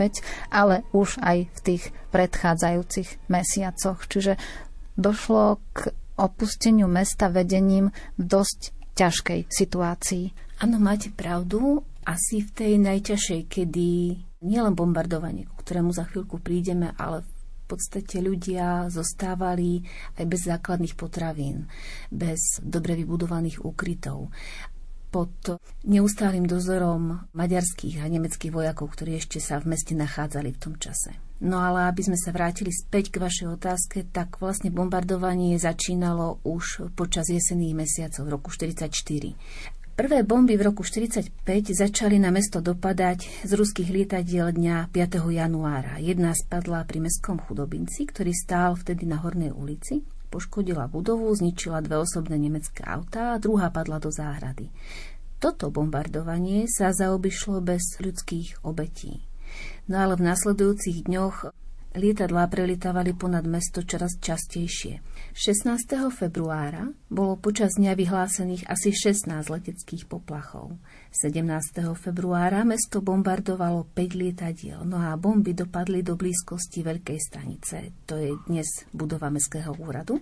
ale 0.51 0.83
už 0.90 1.22
aj 1.22 1.46
v 1.55 1.59
tých 1.62 1.94
predchádzajúcich 2.11 3.31
mesiacoch. 3.31 4.03
Čiže 4.11 4.42
došlo 4.98 5.62
k 5.70 5.94
opusteniu 6.18 6.90
mesta 6.90 7.31
vedením 7.31 7.94
v 8.18 8.22
dosť 8.27 8.74
ťažkej 8.99 9.41
situácii. 9.47 10.25
Áno, 10.59 10.83
máte 10.83 11.15
pravdu. 11.15 11.87
Asi 12.03 12.43
v 12.43 12.51
tej 12.51 12.73
najťažšej, 12.83 13.41
kedy 13.47 13.89
nielen 14.43 14.75
bombardovanie, 14.75 15.47
ku 15.47 15.63
ktorému 15.63 15.95
za 15.95 16.09
chvíľku 16.09 16.43
prídeme, 16.43 16.91
ale 16.99 17.23
v 17.23 17.77
podstate 17.77 18.25
ľudia 18.25 18.89
zostávali 18.89 19.85
aj 20.17 20.25
bez 20.25 20.41
základných 20.49 20.97
potravín, 20.97 21.69
bez 22.09 22.59
dobre 22.65 22.97
vybudovaných 22.97 23.61
úkrytov 23.61 24.33
pod 25.09 25.61
neustálým 25.88 26.44
dozorom 26.44 27.29
maďarských 27.33 28.05
a 28.05 28.07
nemeckých 28.07 28.53
vojakov, 28.53 28.92
ktorí 28.92 29.16
ešte 29.16 29.40
sa 29.40 29.59
v 29.59 29.73
meste 29.73 29.97
nachádzali 29.97 30.55
v 30.55 30.61
tom 30.61 30.75
čase. 30.77 31.16
No 31.38 31.62
ale 31.62 31.87
aby 31.87 32.03
sme 32.03 32.18
sa 32.18 32.35
vrátili 32.35 32.75
späť 32.75 33.14
k 33.14 33.23
vašej 33.23 33.49
otázke, 33.55 33.99
tak 34.11 34.42
vlastne 34.42 34.75
bombardovanie 34.75 35.55
začínalo 35.55 36.42
už 36.42 36.90
počas 36.99 37.31
jesenných 37.31 37.79
mesiacov 37.79 38.25
roku 38.27 38.51
1944. 38.51 39.79
Prvé 39.99 40.23
bomby 40.23 40.55
v 40.55 40.62
roku 40.62 40.87
1945 40.87 41.75
začali 41.75 42.23
na 42.23 42.31
mesto 42.31 42.62
dopadať 42.62 43.42
z 43.42 43.51
ruských 43.51 43.90
lietadiel 43.90 44.55
dňa 44.55 44.94
5. 44.94 45.18
januára. 45.27 45.99
Jedna 45.99 46.38
spadla 46.38 46.87
pri 46.87 47.03
mestskom 47.03 47.42
chudobinci, 47.42 48.07
ktorý 48.07 48.31
stál 48.31 48.79
vtedy 48.79 49.11
na 49.11 49.18
Hornej 49.18 49.51
ulici. 49.51 50.07
Poškodila 50.29 50.88
budovu, 50.93 51.33
zničila 51.33 51.81
dve 51.81 52.05
osobné 52.05 52.37
nemecké 52.37 52.85
autá 52.85 53.35
a 53.35 53.41
druhá 53.41 53.73
padla 53.73 53.97
do 53.97 54.12
záhrady. 54.12 54.69
Toto 55.38 55.71
bombardovanie 55.71 56.67
sa 56.69 56.91
zaobišlo 56.93 57.62
bez 57.62 57.97
ľudských 58.03 58.67
obetí. 58.67 59.23
No 59.88 60.05
ale 60.05 60.19
v 60.19 60.29
nasledujúcich 60.29 61.09
dňoch 61.09 61.55
Lietadlá 61.96 62.53
prelitávali 62.53 63.16
ponad 63.16 63.48
mesto 63.48 63.81
čoraz 63.81 64.20
častejšie. 64.20 65.01
16. 65.33 66.12
februára 66.12 66.85
bolo 67.09 67.40
počas 67.40 67.81
dňa 67.81 67.96
vyhlásených 67.96 68.68
asi 68.68 68.92
16 68.92 69.48
leteckých 69.48 70.05
poplachov. 70.05 70.77
17. 71.16 71.48
februára 71.96 72.61
mesto 72.68 73.01
bombardovalo 73.01 73.88
5 73.96 74.20
lietadiel, 74.20 74.85
no 74.85 75.01
a 75.01 75.16
bomby 75.16 75.57
dopadli 75.57 76.05
do 76.05 76.12
blízkosti 76.12 76.85
Veľkej 76.85 77.18
stanice, 77.24 78.05
to 78.05 78.20
je 78.20 78.37
dnes 78.44 78.68
budova 78.92 79.33
Mestského 79.33 79.72
úradu 79.81 80.20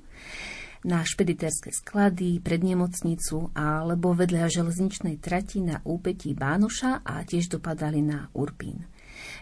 na 0.87 1.03
špediterské 1.03 1.75
sklady, 1.75 2.39
pred 2.39 2.63
nemocnicu 2.63 3.51
alebo 3.59 4.15
vedľa 4.15 4.47
železničnej 4.47 5.19
trati 5.19 5.59
na 5.59 5.83
úpetí 5.83 6.31
Bánoša 6.31 7.03
a 7.03 7.27
tiež 7.27 7.59
dopadali 7.59 8.07
na 8.07 8.31
Urpín. 8.39 8.87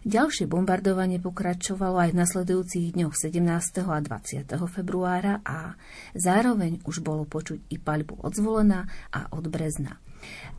Ďalšie 0.04 0.44
bombardovanie 0.44 1.16
pokračovalo 1.16 1.96
aj 1.96 2.12
v 2.12 2.20
nasledujúcich 2.20 2.92
dňoch 2.92 3.16
17. 3.16 3.88
a 3.88 3.96
20. 4.04 4.44
februára 4.68 5.40
a 5.40 5.80
zároveň 6.12 6.84
už 6.84 7.00
bolo 7.00 7.24
počuť 7.24 7.72
i 7.72 7.80
paľbu 7.80 8.20
od 8.20 8.36
Zvolena 8.36 8.84
a 9.08 9.32
od 9.32 9.48
Brezna. 9.48 9.96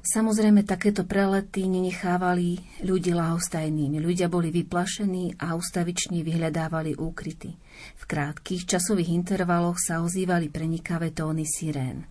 Samozrejme, 0.02 0.66
takéto 0.66 1.06
prelety 1.06 1.70
nenechávali 1.70 2.58
ľudí 2.90 3.14
lahostajnými. 3.14 4.02
Ľudia 4.02 4.34
boli 4.34 4.50
vyplašení 4.50 5.38
a 5.38 5.54
ustavične 5.54 6.26
vyhľadávali 6.26 6.98
úkryty. 6.98 7.54
V 8.02 8.04
krátkých 8.10 8.66
časových 8.66 9.14
intervaloch 9.14 9.78
sa 9.78 10.02
ozývali 10.02 10.50
prenikavé 10.50 11.14
tóny 11.14 11.46
sirén. 11.46 12.10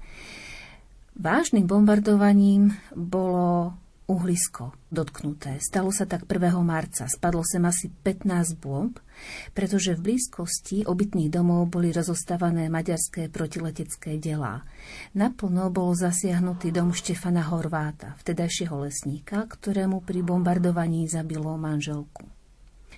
Vážnym 1.18 1.66
bombardovaním 1.66 2.78
bolo 2.94 3.74
uhlisko 4.04 4.76
dotknuté. 4.92 5.56
Stalo 5.62 5.88
sa 5.88 6.04
tak 6.04 6.28
1. 6.28 6.60
marca. 6.60 7.08
Spadlo 7.08 7.40
sem 7.46 7.62
asi 7.64 7.88
15 7.88 8.60
bomb, 8.60 8.98
pretože 9.56 9.96
v 9.96 10.12
blízkosti 10.12 10.84
obytných 10.84 11.30
domov 11.30 11.72
boli 11.72 11.94
rozostávané 11.94 12.66
maďarské 12.68 13.32
protiletecké 13.32 14.20
delá. 14.20 14.66
Naplno 15.16 15.70
bol 15.72 15.96
zasiahnutý 15.96 16.74
dom 16.74 16.92
Štefana 16.92 17.46
Horváta, 17.48 18.18
vtedajšieho 18.20 18.76
lesníka, 18.84 19.46
ktorému 19.46 20.02
pri 20.02 20.20
bombardovaní 20.26 21.06
zabilo 21.06 21.56
manželku. 21.56 22.33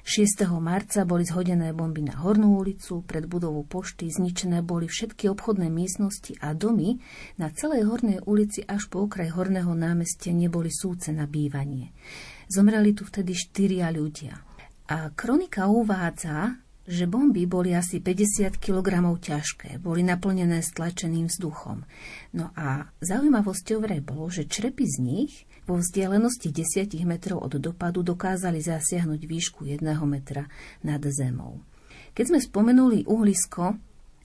6. 0.07 0.47
marca 0.62 1.03
boli 1.03 1.27
zhodené 1.27 1.75
bomby 1.75 1.99
na 1.99 2.14
Hornú 2.23 2.62
ulicu, 2.62 3.03
pred 3.03 3.27
budovu 3.27 3.66
pošty 3.66 4.07
zničené 4.07 4.62
boli 4.62 4.87
všetky 4.87 5.27
obchodné 5.27 5.66
miestnosti 5.66 6.31
a 6.38 6.55
domy 6.55 7.03
na 7.42 7.51
celej 7.51 7.90
Hornej 7.90 8.23
ulici 8.23 8.62
až 8.62 8.87
po 8.87 9.11
okraj 9.11 9.35
Horného 9.35 9.75
námestia 9.75 10.31
neboli 10.31 10.71
súce 10.71 11.11
na 11.11 11.27
bývanie. 11.27 11.90
Zomreli 12.47 12.95
tu 12.95 13.03
vtedy 13.03 13.35
štyria 13.35 13.90
ľudia. 13.90 14.38
A 14.95 15.11
kronika 15.11 15.66
uvádza, 15.66 16.55
že 16.87 17.11
bomby 17.11 17.51
boli 17.51 17.75
asi 17.75 17.99
50 17.99 18.62
kg 18.62 18.87
ťažké, 19.19 19.83
boli 19.83 20.07
naplnené 20.07 20.62
stlačeným 20.62 21.27
vzduchom. 21.27 21.83
No 22.38 22.55
a 22.55 22.95
zaujímavosťou 23.03 23.83
vraj 23.83 24.07
bolo, 24.07 24.31
že 24.31 24.47
črepy 24.47 24.87
z 24.87 24.97
nich 25.03 25.33
vo 25.67 25.83
vzdialenosti 25.83 26.55
10 26.55 26.95
metrov 27.05 27.43
od 27.43 27.59
dopadu 27.59 28.07
dokázali 28.07 28.63
zasiahnuť 28.63 29.21
výšku 29.27 29.67
1 29.67 29.83
metra 30.07 30.47
nad 30.87 31.03
zemou. 31.03 31.61
Keď 32.17 32.25
sme 32.33 32.41
spomenuli 32.41 33.05
uhlisko 33.05 33.77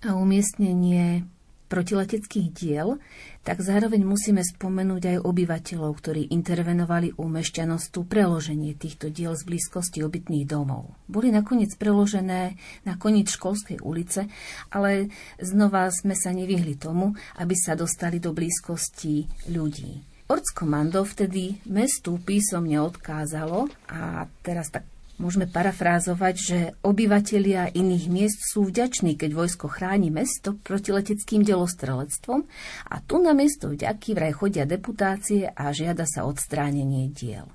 a 0.01 0.09
umiestnenie 0.15 1.27
protileteckých 1.71 2.47
diel, 2.51 2.99
tak 3.47 3.63
zároveň 3.63 4.03
musíme 4.03 4.43
spomenúť 4.43 5.15
aj 5.15 5.17
obyvateľov, 5.23 5.91
ktorí 5.95 6.21
intervenovali 6.35 7.15
u 7.15 7.31
mešťanostu 7.31 8.03
preloženie 8.03 8.75
týchto 8.75 9.07
diel 9.07 9.39
z 9.39 9.47
blízkosti 9.47 10.03
obytných 10.03 10.43
domov. 10.43 10.91
Boli 11.07 11.31
nakoniec 11.31 11.71
preložené 11.79 12.59
na 12.83 12.93
koniec 12.99 13.31
školskej 13.31 13.79
ulice, 13.79 14.27
ale 14.67 15.07
znova 15.39 15.87
sme 15.95 16.11
sa 16.11 16.35
nevyhli 16.35 16.75
tomu, 16.75 17.15
aby 17.39 17.55
sa 17.55 17.79
dostali 17.79 18.19
do 18.19 18.35
blízkosti 18.35 19.47
ľudí. 19.55 20.10
Orckomando 20.31 21.03
vtedy 21.03 21.59
mestu 21.67 22.15
písomne 22.15 22.79
odkázalo 22.79 23.67
a 23.91 24.31
teraz 24.39 24.71
tak 24.71 24.87
môžeme 25.19 25.43
parafrázovať, 25.43 26.35
že 26.39 26.57
obyvatelia 26.87 27.67
iných 27.67 28.05
miest 28.07 28.39
sú 28.39 28.63
vďační, 28.63 29.19
keď 29.19 29.35
vojsko 29.35 29.67
chráni 29.67 30.07
mesto 30.07 30.55
proti 30.63 30.95
leteckým 30.95 31.43
delostrelectvom 31.43 32.47
a 32.87 32.95
tu 33.03 33.19
na 33.19 33.35
miesto 33.35 33.75
vďaky 33.75 34.15
vraj 34.15 34.31
chodia 34.31 34.63
deputácie 34.63 35.51
a 35.51 35.67
žiada 35.75 36.07
sa 36.07 36.23
odstránenie 36.23 37.11
diel. 37.11 37.51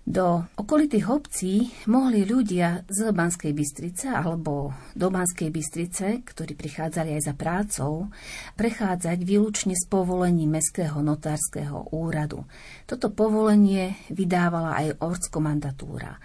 Do 0.00 0.48
okolitých 0.56 1.06
obcí 1.12 1.68
mohli 1.84 2.24
ľudia 2.24 2.88
z 2.88 3.12
Banskej 3.12 3.52
Bystrice 3.52 4.08
alebo 4.08 4.72
do 4.96 5.12
Banskej 5.12 5.52
Bystrice, 5.52 6.24
ktorí 6.24 6.56
prichádzali 6.56 7.20
aj 7.20 7.22
za 7.28 7.34
prácou, 7.36 8.08
prechádzať 8.56 9.20
výlučne 9.20 9.76
s 9.76 9.84
povolením 9.84 10.56
Mestského 10.56 11.04
notárskeho 11.04 11.92
úradu. 11.92 12.48
Toto 12.88 13.12
povolenie 13.12 14.00
vydávala 14.08 14.80
aj 14.80 15.04
orckomandatúra. 15.04 16.16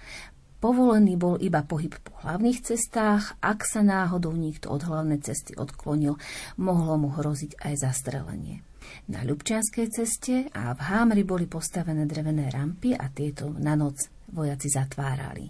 Povolený 0.64 1.20
bol 1.20 1.36
iba 1.44 1.62
pohyb 1.62 1.94
po 2.00 2.16
hlavných 2.26 2.64
cestách, 2.64 3.38
ak 3.44 3.68
sa 3.68 3.84
náhodou 3.84 4.34
niekto 4.34 4.72
od 4.72 4.88
hlavnej 4.88 5.20
cesty 5.20 5.54
odklonil, 5.54 6.16
mohlo 6.58 6.96
mu 6.96 7.12
hroziť 7.12 7.60
aj 7.60 7.74
zastrelenie. 7.86 8.64
Na 9.10 9.22
Ľubčianskej 9.22 9.88
ceste 9.94 10.36
a 10.54 10.74
v 10.74 10.82
Hámri 10.82 11.22
boli 11.22 11.46
postavené 11.46 12.10
drevené 12.10 12.50
rampy 12.50 12.98
a 12.98 13.10
tieto 13.14 13.54
na 13.56 13.78
noc 13.78 14.10
vojaci 14.34 14.68
zatvárali. 14.72 15.46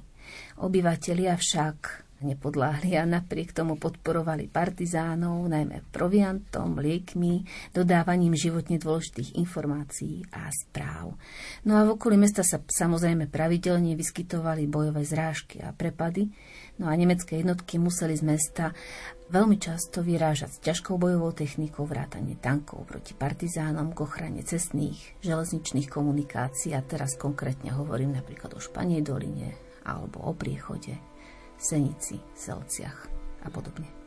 Obyvatelia 0.59 1.37
však 1.37 2.05
nepodláhli 2.25 2.97
a 2.97 3.05
napriek 3.05 3.53
tomu 3.53 3.77
podporovali 3.77 4.49
partizánov, 4.49 5.45
najmä 5.45 5.85
proviantom, 5.93 6.79
liekmi, 6.81 7.45
dodávaním 7.75 8.33
životne 8.33 8.81
dôležitých 8.81 9.37
informácií 9.37 10.25
a 10.33 10.49
správ. 10.49 11.13
No 11.67 11.77
a 11.77 11.85
v 11.85 11.93
okolí 11.99 12.17
mesta 12.17 12.41
sa 12.41 12.57
samozrejme 12.57 13.29
pravidelne 13.29 13.93
vyskytovali 13.93 14.65
bojové 14.65 15.05
zrážky 15.05 15.61
a 15.61 15.75
prepady, 15.75 16.31
no 16.79 16.87
a 16.87 16.93
nemecké 16.95 17.39
jednotky 17.41 17.79
museli 17.79 18.15
z 18.15 18.23
mesta 18.23 18.65
veľmi 19.33 19.57
často 19.57 20.05
vyrážať 20.05 20.49
s 20.59 20.63
ťažkou 20.63 21.01
bojovou 21.01 21.33
technikou 21.33 21.89
vrátanie 21.89 22.37
tankov 22.37 22.85
proti 22.85 23.17
partizánom 23.17 23.91
k 23.95 24.03
ochrane 24.05 24.45
cestných 24.45 25.19
železničných 25.25 25.89
komunikácií 25.89 26.77
a 26.77 26.85
teraz 26.85 27.17
konkrétne 27.17 27.73
hovorím 27.73 28.13
napríklad 28.13 28.53
o 28.53 28.61
Španej 28.61 29.01
doline 29.01 29.57
alebo 29.85 30.21
o 30.29 30.31
priechode, 30.33 30.97
Senici, 31.57 32.21
Selciach 32.37 33.09
a 33.45 33.49
podobne. 33.49 34.04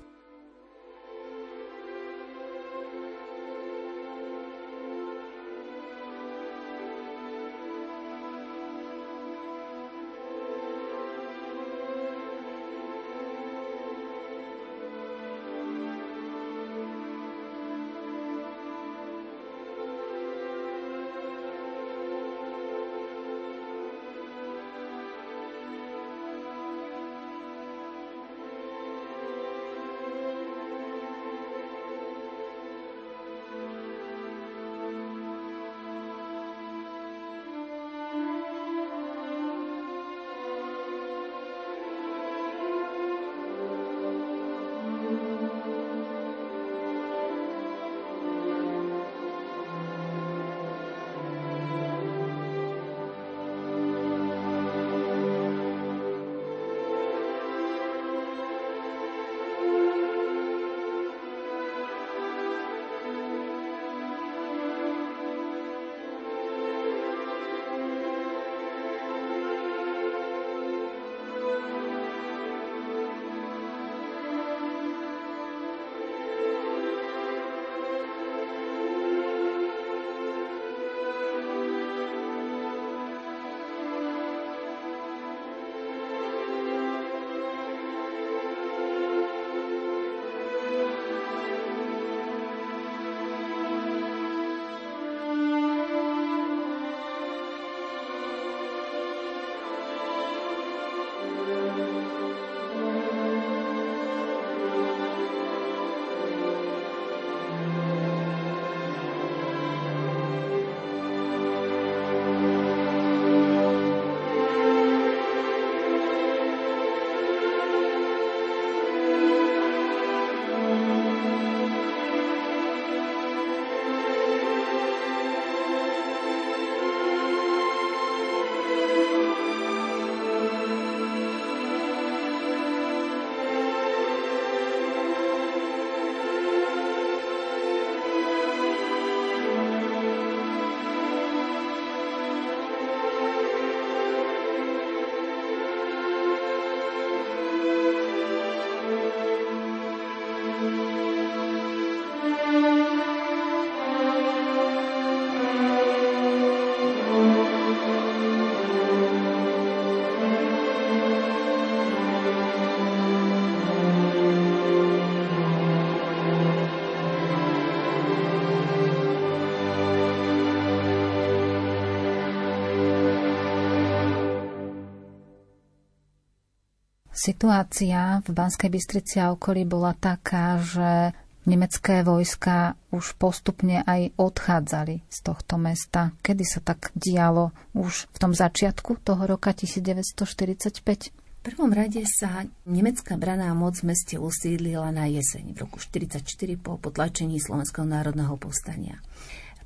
Situácia 177.18 178.22
v 178.22 178.30
Banskej 178.30 178.70
Bystrici 178.70 179.18
a 179.18 179.34
okolí 179.34 179.66
bola 179.66 179.90
taká, 179.90 180.54
že 180.62 181.10
nemecké 181.50 182.06
vojska 182.06 182.78
už 182.94 183.18
postupne 183.18 183.82
aj 183.82 184.14
odchádzali 184.14 185.02
z 185.02 185.18
tohto 185.26 185.58
mesta. 185.58 186.14
Kedy 186.22 186.44
sa 186.46 186.62
tak 186.62 186.94
dialo? 186.94 187.50
Už 187.74 188.06
v 188.14 188.18
tom 188.22 188.38
začiatku 188.38 189.02
toho 189.02 189.26
roka 189.26 189.50
1945? 189.50 191.10
V 191.10 191.40
prvom 191.42 191.74
rade 191.74 192.06
sa 192.06 192.46
nemecká 192.70 193.18
braná 193.18 193.50
moc 193.50 193.82
v 193.82 193.90
meste 193.90 194.14
usídlila 194.14 194.94
na 194.94 195.10
jeseň 195.10 195.58
v 195.58 195.66
roku 195.66 195.82
1944 195.82 196.54
po 196.54 196.78
potlačení 196.78 197.42
Slovenského 197.42 197.82
národného 197.82 198.38
povstania. 198.38 199.02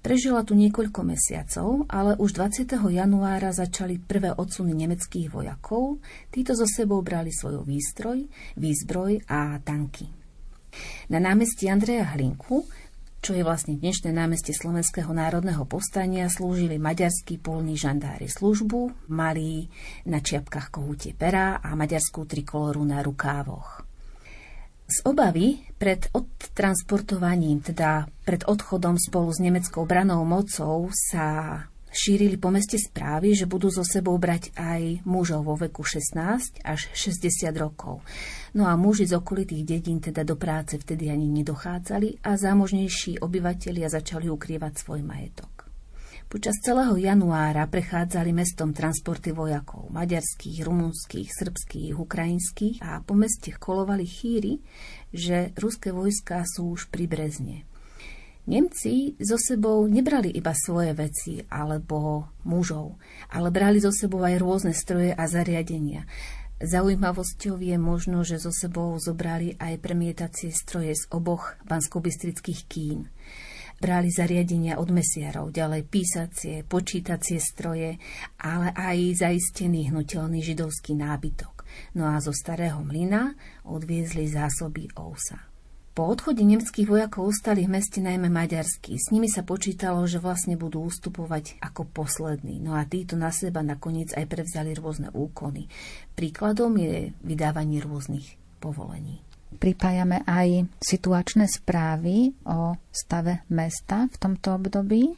Prežila 0.02 0.42
tu 0.42 0.58
niekoľko 0.58 1.06
mesiacov, 1.06 1.86
ale 1.86 2.18
už 2.18 2.34
20. 2.34 2.74
januára 2.74 3.54
začali 3.54 4.02
prvé 4.02 4.34
odsuny 4.34 4.74
nemeckých 4.74 5.30
vojakov. 5.30 6.02
Títo 6.26 6.58
so 6.58 6.66
sebou 6.66 7.06
brali 7.06 7.30
svoj 7.30 7.62
výstroj, 7.62 8.26
výzbroj 8.58 9.22
a 9.30 9.62
tanky. 9.62 10.10
Na 11.06 11.22
námestí 11.22 11.70
Andreja 11.70 12.18
Hlinku, 12.18 12.66
čo 13.22 13.38
je 13.38 13.46
vlastne 13.46 13.78
dnešné 13.78 14.10
námestie 14.10 14.50
Slovenského 14.50 15.14
národného 15.14 15.62
povstania, 15.70 16.26
slúžili 16.26 16.82
maďarskí 16.82 17.38
polní 17.38 17.78
žandári 17.78 18.26
službu, 18.26 19.06
mali 19.06 19.70
na 20.10 20.18
čiapkách 20.18 20.74
kohutie 20.74 21.14
pera 21.14 21.62
a 21.62 21.78
maďarskú 21.78 22.26
trikoloru 22.26 22.82
na 22.82 23.06
rukávoch. 23.06 23.81
Z 24.92 25.08
obavy 25.08 25.56
pred 25.80 26.04
odtransportovaním, 26.12 27.64
teda 27.64 28.04
pred 28.28 28.44
odchodom 28.44 29.00
spolu 29.00 29.32
s 29.32 29.40
nemeckou 29.40 29.88
branou 29.88 30.20
mocou 30.28 30.92
sa 30.92 31.56
šírili 31.88 32.36
po 32.36 32.52
meste 32.52 32.76
správy, 32.76 33.32
že 33.32 33.48
budú 33.48 33.72
so 33.72 33.80
sebou 33.80 34.20
brať 34.20 34.52
aj 34.52 35.00
mužov 35.08 35.48
vo 35.48 35.56
veku 35.56 35.80
16 35.80 36.60
až 36.60 36.92
60 36.92 37.56
rokov. 37.56 38.04
No 38.52 38.68
a 38.68 38.76
muži 38.76 39.08
z 39.08 39.16
okolitých 39.16 39.64
dedín 39.64 39.96
teda 39.96 40.28
do 40.28 40.36
práce 40.36 40.76
vtedy 40.76 41.08
ani 41.08 41.24
nedochádzali 41.40 42.20
a 42.28 42.36
zámožnejší 42.36 43.24
obyvatelia 43.24 43.88
začali 43.88 44.28
ukrývať 44.28 44.76
svoj 44.76 45.00
majetok. 45.00 45.61
Počas 46.32 46.64
celého 46.64 46.96
januára 46.96 47.68
prechádzali 47.68 48.32
mestom 48.32 48.72
transporty 48.72 49.36
vojakov, 49.36 49.92
maďarských, 49.92 50.64
rumunských, 50.64 51.28
srbských, 51.28 51.92
ukrajinských 51.92 52.80
a 52.80 53.04
po 53.04 53.12
meste 53.12 53.52
kolovali 53.52 54.08
chýry, 54.08 54.64
že 55.12 55.52
ruské 55.60 55.92
vojská 55.92 56.40
sú 56.48 56.72
už 56.72 56.88
pri 56.88 57.04
Brezne. 57.04 57.68
Nemci 58.48 59.12
so 59.20 59.36
sebou 59.36 59.84
nebrali 59.84 60.32
iba 60.32 60.56
svoje 60.56 60.96
veci 60.96 61.44
alebo 61.52 62.32
mužov, 62.48 62.96
ale 63.28 63.52
brali 63.52 63.84
so 63.84 63.92
sebou 63.92 64.24
aj 64.24 64.40
rôzne 64.40 64.72
stroje 64.72 65.12
a 65.12 65.28
zariadenia. 65.28 66.08
Zaujímavosťou 66.64 67.60
je 67.60 67.76
možno, 67.76 68.24
že 68.24 68.40
so 68.40 68.48
sebou 68.48 68.96
zobrali 68.96 69.60
aj 69.60 69.84
premietacie 69.84 70.48
stroje 70.48 70.96
z 70.96 71.12
oboch 71.12 71.60
banskobistrických 71.68 72.60
kín 72.72 73.12
brali 73.82 74.14
zariadenia 74.14 74.78
od 74.78 74.94
mesiarov, 74.94 75.50
ďalej 75.50 75.82
písacie, 75.90 76.62
počítacie 76.62 77.42
stroje, 77.42 77.98
ale 78.38 78.70
aj 78.70 79.26
zaistený 79.26 79.90
hnutelný 79.90 80.38
židovský 80.38 80.94
nábytok. 80.94 81.66
No 81.98 82.06
a 82.06 82.22
zo 82.22 82.30
starého 82.30 82.78
mlyna 82.86 83.34
odviezli 83.66 84.30
zásoby 84.30 84.86
ousa. 84.94 85.50
Po 85.92 86.08
odchode 86.08 86.40
nemeckých 86.40 86.88
vojakov 86.88 87.34
ostali 87.36 87.68
v 87.68 87.74
meste 87.76 88.00
najmä 88.00 88.32
maďarskí. 88.32 88.96
S 88.96 89.12
nimi 89.12 89.28
sa 89.28 89.44
počítalo, 89.44 90.00
že 90.08 90.22
vlastne 90.22 90.56
budú 90.56 90.88
ustupovať 90.88 91.60
ako 91.60 91.84
poslední. 91.90 92.64
No 92.64 92.78
a 92.78 92.88
títo 92.88 93.18
na 93.18 93.28
seba 93.28 93.60
nakoniec 93.60 94.14
aj 94.16 94.24
prevzali 94.24 94.72
rôzne 94.72 95.12
úkony. 95.12 95.68
Príkladom 96.16 96.72
je 96.80 97.12
vydávanie 97.20 97.84
rôznych 97.84 98.40
povolení 98.56 99.20
pripájame 99.56 100.24
aj 100.24 100.68
situačné 100.80 101.48
správy 101.48 102.32
o 102.48 102.76
stave 102.92 103.44
mesta 103.52 104.08
v 104.08 104.16
tomto 104.16 104.56
období. 104.56 105.16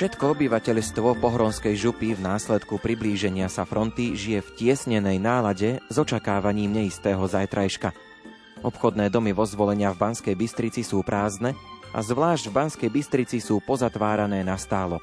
Všetko 0.00 0.32
obyvateľstvo 0.32 1.20
pohronskej 1.20 1.76
župy 1.76 2.16
v 2.16 2.24
následku 2.24 2.80
priblíženia 2.80 3.52
sa 3.52 3.68
fronty 3.68 4.16
žije 4.16 4.40
v 4.40 4.50
tiesnenej 4.56 5.20
nálade 5.20 5.76
s 5.92 5.96
očakávaním 6.00 6.72
neistého 6.72 7.20
zajtrajška. 7.28 7.92
Obchodné 8.64 9.12
domy 9.12 9.36
vo 9.36 9.44
zvolenia 9.44 9.92
v 9.92 10.00
Banskej 10.00 10.32
Bystrici 10.40 10.80
sú 10.80 11.04
prázdne 11.04 11.52
a 11.90 11.98
zvlášť 11.98 12.50
v 12.50 12.56
Banskej 12.56 12.90
Bystrici 12.90 13.38
sú 13.42 13.58
pozatvárané 13.58 14.46
na 14.46 14.54
stálo. 14.54 15.02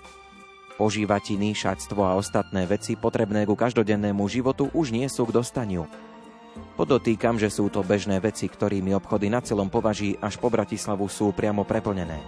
Požívatiny, 0.78 1.58
šatstvo 1.58 2.06
a 2.06 2.16
ostatné 2.16 2.64
veci 2.70 2.94
potrebné 2.94 3.44
ku 3.50 3.58
každodennému 3.58 4.24
životu 4.30 4.70
už 4.72 4.94
nie 4.94 5.10
sú 5.10 5.26
k 5.28 5.36
dostaniu. 5.36 5.90
Podotýkam, 6.78 7.38
že 7.38 7.50
sú 7.50 7.70
to 7.70 7.82
bežné 7.82 8.22
veci, 8.22 8.46
ktorými 8.46 8.94
obchody 8.98 9.30
na 9.30 9.42
celom 9.42 9.70
považí 9.70 10.18
až 10.22 10.38
po 10.38 10.50
Bratislavu 10.50 11.10
sú 11.10 11.34
priamo 11.34 11.66
preplnené. 11.66 12.22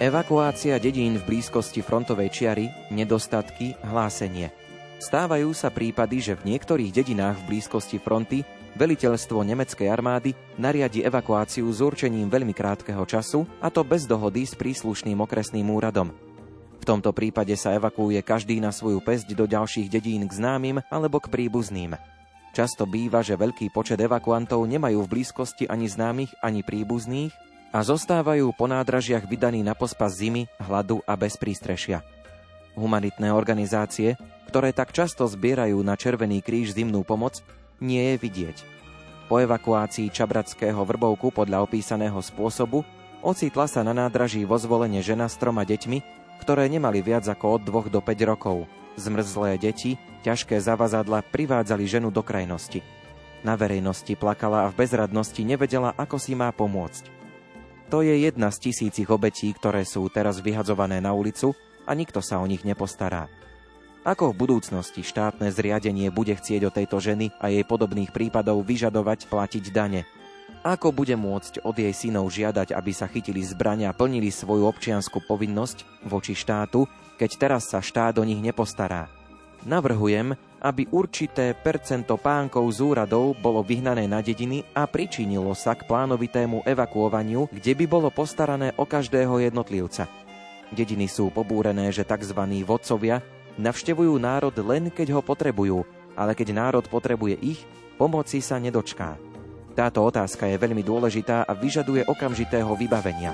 Evakuácia 0.00 0.80
dedín 0.80 1.20
v 1.20 1.28
blízkosti 1.28 1.84
frontovej 1.84 2.32
čiary, 2.32 2.72
nedostatky, 2.88 3.76
hlásenie. 3.84 4.48
Stávajú 4.96 5.52
sa 5.52 5.68
prípady, 5.68 6.24
že 6.24 6.40
v 6.40 6.56
niektorých 6.56 6.88
dedinách 6.88 7.36
v 7.44 7.52
blízkosti 7.52 8.00
fronty 8.00 8.40
veliteľstvo 8.80 9.44
nemeckej 9.44 9.92
armády 9.92 10.32
nariadi 10.56 11.04
evakuáciu 11.04 11.68
s 11.68 11.84
určením 11.84 12.32
veľmi 12.32 12.56
krátkeho 12.56 13.04
času, 13.04 13.44
a 13.60 13.68
to 13.68 13.84
bez 13.84 14.08
dohody 14.08 14.48
s 14.48 14.56
príslušným 14.56 15.20
okresným 15.20 15.68
úradom. 15.68 16.16
V 16.80 16.84
tomto 16.88 17.12
prípade 17.12 17.52
sa 17.60 17.76
evakuuje 17.76 18.24
každý 18.24 18.56
na 18.56 18.72
svoju 18.72 19.04
pesť 19.04 19.36
do 19.36 19.44
ďalších 19.44 19.92
dedín 19.92 20.24
k 20.24 20.32
známym 20.32 20.80
alebo 20.88 21.20
k 21.20 21.28
príbuzným. 21.28 22.00
Často 22.56 22.88
býva, 22.88 23.20
že 23.20 23.36
veľký 23.36 23.68
počet 23.68 24.00
evakuantov 24.00 24.64
nemajú 24.64 25.04
v 25.04 25.12
blízkosti 25.12 25.68
ani 25.68 25.92
známych, 25.92 26.32
ani 26.40 26.64
príbuzných 26.64 27.49
a 27.70 27.78
zostávajú 27.86 28.50
po 28.54 28.66
nádražiach 28.66 29.26
vydaní 29.30 29.62
na 29.62 29.78
pospas 29.78 30.18
zimy, 30.18 30.50
hladu 30.58 31.02
a 31.06 31.14
bez 31.14 31.38
prístrešia. 31.38 32.02
Humanitné 32.74 33.30
organizácie, 33.30 34.18
ktoré 34.50 34.74
tak 34.74 34.90
často 34.90 35.26
zbierajú 35.26 35.78
na 35.82 35.94
Červený 35.94 36.42
kríž 36.42 36.74
zimnú 36.74 37.06
pomoc, 37.06 37.42
nie 37.78 38.14
je 38.14 38.16
vidieť. 38.18 38.56
Po 39.30 39.38
evakuácii 39.38 40.10
Čabratského 40.10 40.82
vrbovku 40.82 41.30
podľa 41.30 41.62
opísaného 41.62 42.18
spôsobu 42.18 42.82
ocitla 43.22 43.70
sa 43.70 43.86
na 43.86 43.94
nádraží 43.94 44.42
vo 44.42 44.58
zvolenie 44.58 45.06
žena 45.06 45.30
s 45.30 45.38
troma 45.38 45.62
deťmi, 45.62 46.02
ktoré 46.42 46.66
nemali 46.66 46.98
viac 46.98 47.30
ako 47.30 47.60
od 47.60 47.62
2 47.62 47.94
do 47.94 48.02
5 48.02 48.10
rokov. 48.26 48.66
Zmrzlé 48.98 49.54
deti, 49.54 50.02
ťažké 50.26 50.58
zavazadla 50.58 51.22
privádzali 51.22 51.86
ženu 51.86 52.10
do 52.10 52.26
krajnosti. 52.26 52.82
Na 53.46 53.54
verejnosti 53.54 54.18
plakala 54.18 54.66
a 54.66 54.70
v 54.74 54.82
bezradnosti 54.82 55.40
nevedela, 55.46 55.94
ako 55.94 56.18
si 56.18 56.34
má 56.34 56.50
pomôcť. 56.50 57.19
To 57.90 58.06
je 58.06 58.22
jedna 58.22 58.54
z 58.54 58.70
tisícich 58.70 59.10
obetí, 59.10 59.50
ktoré 59.50 59.82
sú 59.82 60.06
teraz 60.14 60.38
vyhadzované 60.38 61.02
na 61.02 61.10
ulicu 61.10 61.58
a 61.82 61.92
nikto 61.98 62.22
sa 62.22 62.38
o 62.38 62.46
nich 62.46 62.62
nepostará. 62.62 63.26
Ako 64.06 64.30
v 64.30 64.46
budúcnosti 64.46 65.02
štátne 65.02 65.50
zriadenie 65.50 66.08
bude 66.14 66.32
chcieť 66.32 66.70
od 66.70 66.76
tejto 66.78 67.02
ženy 67.02 67.34
a 67.42 67.50
jej 67.50 67.66
podobných 67.66 68.14
prípadov 68.14 68.62
vyžadovať 68.62 69.26
platiť 69.26 69.74
dane? 69.74 70.06
Ako 70.62 70.94
bude 70.94 71.18
môcť 71.18 71.66
od 71.66 71.76
jej 71.76 71.90
synov 71.90 72.30
žiadať, 72.30 72.72
aby 72.78 72.92
sa 72.94 73.10
chytili 73.10 73.42
zbrania 73.42 73.90
a 73.90 73.96
plnili 73.96 74.30
svoju 74.30 74.70
občianskú 74.70 75.26
povinnosť 75.26 76.06
voči 76.06 76.38
štátu, 76.38 76.86
keď 77.18 77.30
teraz 77.36 77.68
sa 77.68 77.82
štát 77.82 78.22
o 78.22 78.24
nich 78.24 78.38
nepostará? 78.38 79.10
Navrhujem, 79.66 80.38
aby 80.60 80.88
určité 80.92 81.56
percento 81.56 82.20
pánkov 82.20 82.68
z 82.76 82.84
úradov 82.84 83.36
bolo 83.40 83.64
vyhnané 83.64 84.04
na 84.04 84.20
dediny 84.20 84.60
a 84.76 84.84
pričinilo 84.84 85.56
sa 85.56 85.72
k 85.72 85.88
plánovitému 85.88 86.68
evakuovaniu, 86.68 87.48
kde 87.48 87.72
by 87.72 87.84
bolo 87.88 88.08
postarané 88.12 88.76
o 88.76 88.84
každého 88.84 89.40
jednotlivca. 89.40 90.06
Dediny 90.70 91.10
sú 91.10 91.32
pobúrené, 91.32 91.90
že 91.90 92.06
tzv. 92.06 92.38
vodcovia 92.62 93.24
navštevujú 93.58 94.14
národ 94.20 94.54
len 94.62 94.92
keď 94.92 95.18
ho 95.18 95.20
potrebujú, 95.24 95.82
ale 96.14 96.36
keď 96.36 96.54
národ 96.54 96.84
potrebuje 96.86 97.40
ich, 97.40 97.60
pomoci 97.98 98.38
sa 98.44 98.60
nedočká. 98.60 99.16
Táto 99.74 100.04
otázka 100.04 100.44
je 100.46 100.60
veľmi 100.60 100.84
dôležitá 100.84 101.48
a 101.48 101.52
vyžaduje 101.56 102.04
okamžitého 102.04 102.70
vybavenia. 102.76 103.32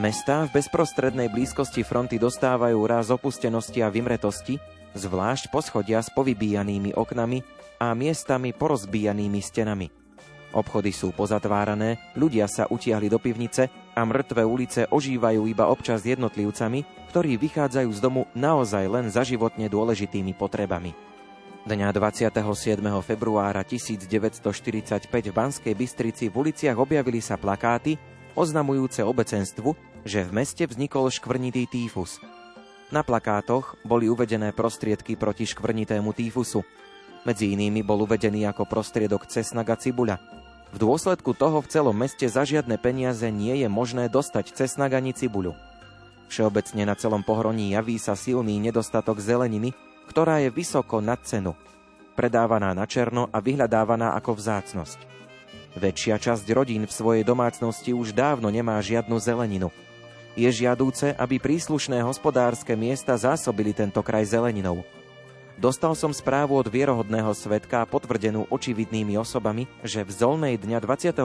Mestá 0.00 0.48
v 0.48 0.56
bezprostrednej 0.56 1.28
blízkosti 1.28 1.84
fronty 1.84 2.16
dostávajú 2.16 2.88
raz 2.88 3.12
opustenosti 3.12 3.84
a 3.84 3.92
vymretosti, 3.92 4.56
zvlášť 4.96 5.52
poschodia 5.52 6.00
s 6.00 6.08
povybíjanými 6.16 6.96
oknami 6.96 7.44
a 7.76 7.92
miestami 7.92 8.56
porozbíjanými 8.56 9.44
stenami. 9.44 9.92
Obchody 10.56 10.88
sú 10.96 11.12
pozatvárané, 11.12 12.00
ľudia 12.16 12.48
sa 12.48 12.64
utiahli 12.64 13.12
do 13.12 13.20
pivnice 13.20 13.68
a 13.92 14.00
mŕtve 14.00 14.40
ulice 14.40 14.88
ožívajú 14.88 15.44
iba 15.44 15.68
občas 15.68 16.00
jednotlivcami, 16.08 17.12
ktorí 17.12 17.36
vychádzajú 17.36 17.90
z 17.92 18.00
domu 18.00 18.24
naozaj 18.32 18.88
len 18.88 19.12
za 19.12 19.20
životne 19.20 19.68
dôležitými 19.68 20.32
potrebami. 20.32 20.96
Dňa 21.68 21.92
27. 21.92 22.40
februára 23.04 23.60
1945 23.68 24.48
v 25.12 25.34
Banskej 25.36 25.76
Bystrici 25.76 26.32
v 26.32 26.48
uliciach 26.48 26.80
objavili 26.80 27.20
sa 27.20 27.36
plakáty 27.36 28.00
oznamujúce 28.34 29.02
obecenstvu, 29.02 29.89
že 30.04 30.24
v 30.24 30.30
meste 30.42 30.64
vznikol 30.64 31.12
škvrnitý 31.12 31.68
týfus. 31.68 32.20
Na 32.90 33.06
plakátoch 33.06 33.78
boli 33.86 34.10
uvedené 34.10 34.50
prostriedky 34.50 35.14
proti 35.14 35.46
škvrnitému 35.46 36.10
týfusu. 36.10 36.66
Medzi 37.22 37.54
inými 37.54 37.86
bol 37.86 38.02
uvedený 38.02 38.48
ako 38.50 38.66
prostriedok 38.66 39.30
cesnak 39.30 39.70
a 39.70 39.76
cibuľa. 39.78 40.18
V 40.70 40.76
dôsledku 40.78 41.34
toho 41.34 41.62
v 41.62 41.70
celom 41.70 41.94
meste 41.94 42.26
za 42.26 42.42
žiadne 42.42 42.78
peniaze 42.78 43.26
nie 43.30 43.62
je 43.62 43.68
možné 43.70 44.10
dostať 44.10 44.54
cesnak 44.54 44.94
ani 44.94 45.14
cibuľu. 45.14 45.54
Všeobecne 46.30 46.86
na 46.86 46.94
celom 46.94 47.26
pohroní 47.26 47.74
javí 47.74 47.98
sa 47.98 48.14
silný 48.14 48.58
nedostatok 48.62 49.18
zeleniny, 49.18 49.74
ktorá 50.06 50.38
je 50.42 50.50
vysoko 50.54 51.02
nad 51.02 51.18
cenu, 51.26 51.58
predávaná 52.14 52.70
na 52.74 52.86
černo 52.86 53.26
a 53.34 53.42
vyhľadávaná 53.42 54.14
ako 54.18 54.38
vzácnosť. 54.38 54.98
Väčšia 55.78 56.18
časť 56.18 56.46
rodín 56.50 56.86
v 56.86 56.92
svojej 56.94 57.22
domácnosti 57.22 57.94
už 57.94 58.10
dávno 58.14 58.50
nemá 58.50 58.78
žiadnu 58.82 59.14
zeleninu. 59.22 59.70
Je 60.38 60.46
žiadúce, 60.46 61.14
aby 61.18 61.42
príslušné 61.42 62.02
hospodárske 62.06 62.76
miesta 62.78 63.18
zásobili 63.18 63.74
tento 63.74 64.02
kraj 64.02 64.30
zeleninou– 64.30 64.82
Dostal 65.60 65.92
som 65.92 66.08
správu 66.08 66.56
od 66.56 66.72
vierohodného 66.72 67.36
svetka 67.36 67.84
potvrdenú 67.84 68.48
očividnými 68.48 69.20
osobami, 69.20 69.68
že 69.84 70.00
v 70.00 70.08
Zolnej 70.08 70.56
dňa 70.56 70.80
24. 70.80 71.20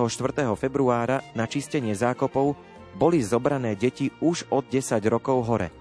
februára 0.59 1.23
na 1.31 1.47
čistenie 1.47 1.95
zákopov 1.95 2.59
boli 2.99 3.23
zobrané 3.23 3.79
deti 3.79 4.11
už 4.19 4.51
od 4.51 4.67
10 4.67 4.99
rokov 5.07 5.39
hore. 5.47 5.71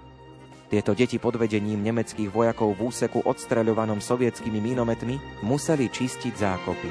Tieto 0.71 0.95
deti 0.95 1.19
pod 1.19 1.35
vedením 1.35 1.83
nemeckých 1.83 2.31
vojakov 2.31 2.79
v 2.79 2.95
úseku 2.95 3.27
odstreľovanom 3.27 3.99
sovietskými 3.99 4.63
minometmi 4.63 5.43
museli 5.43 5.91
čistiť 5.91 6.33
zákopy. 6.39 6.89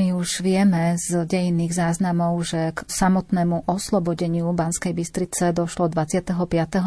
My 0.00 0.16
už 0.16 0.40
vieme 0.40 0.96
z 0.96 1.28
dejinných 1.28 1.76
záznamov, 1.76 2.40
že 2.48 2.72
k 2.72 2.88
samotnému 2.88 3.68
oslobodeniu 3.68 4.48
Banskej 4.56 4.96
Bystrice 4.96 5.52
došlo 5.52 5.92
25. 5.92 6.40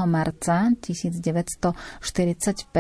marca 0.10 0.74
1945, 0.82 2.74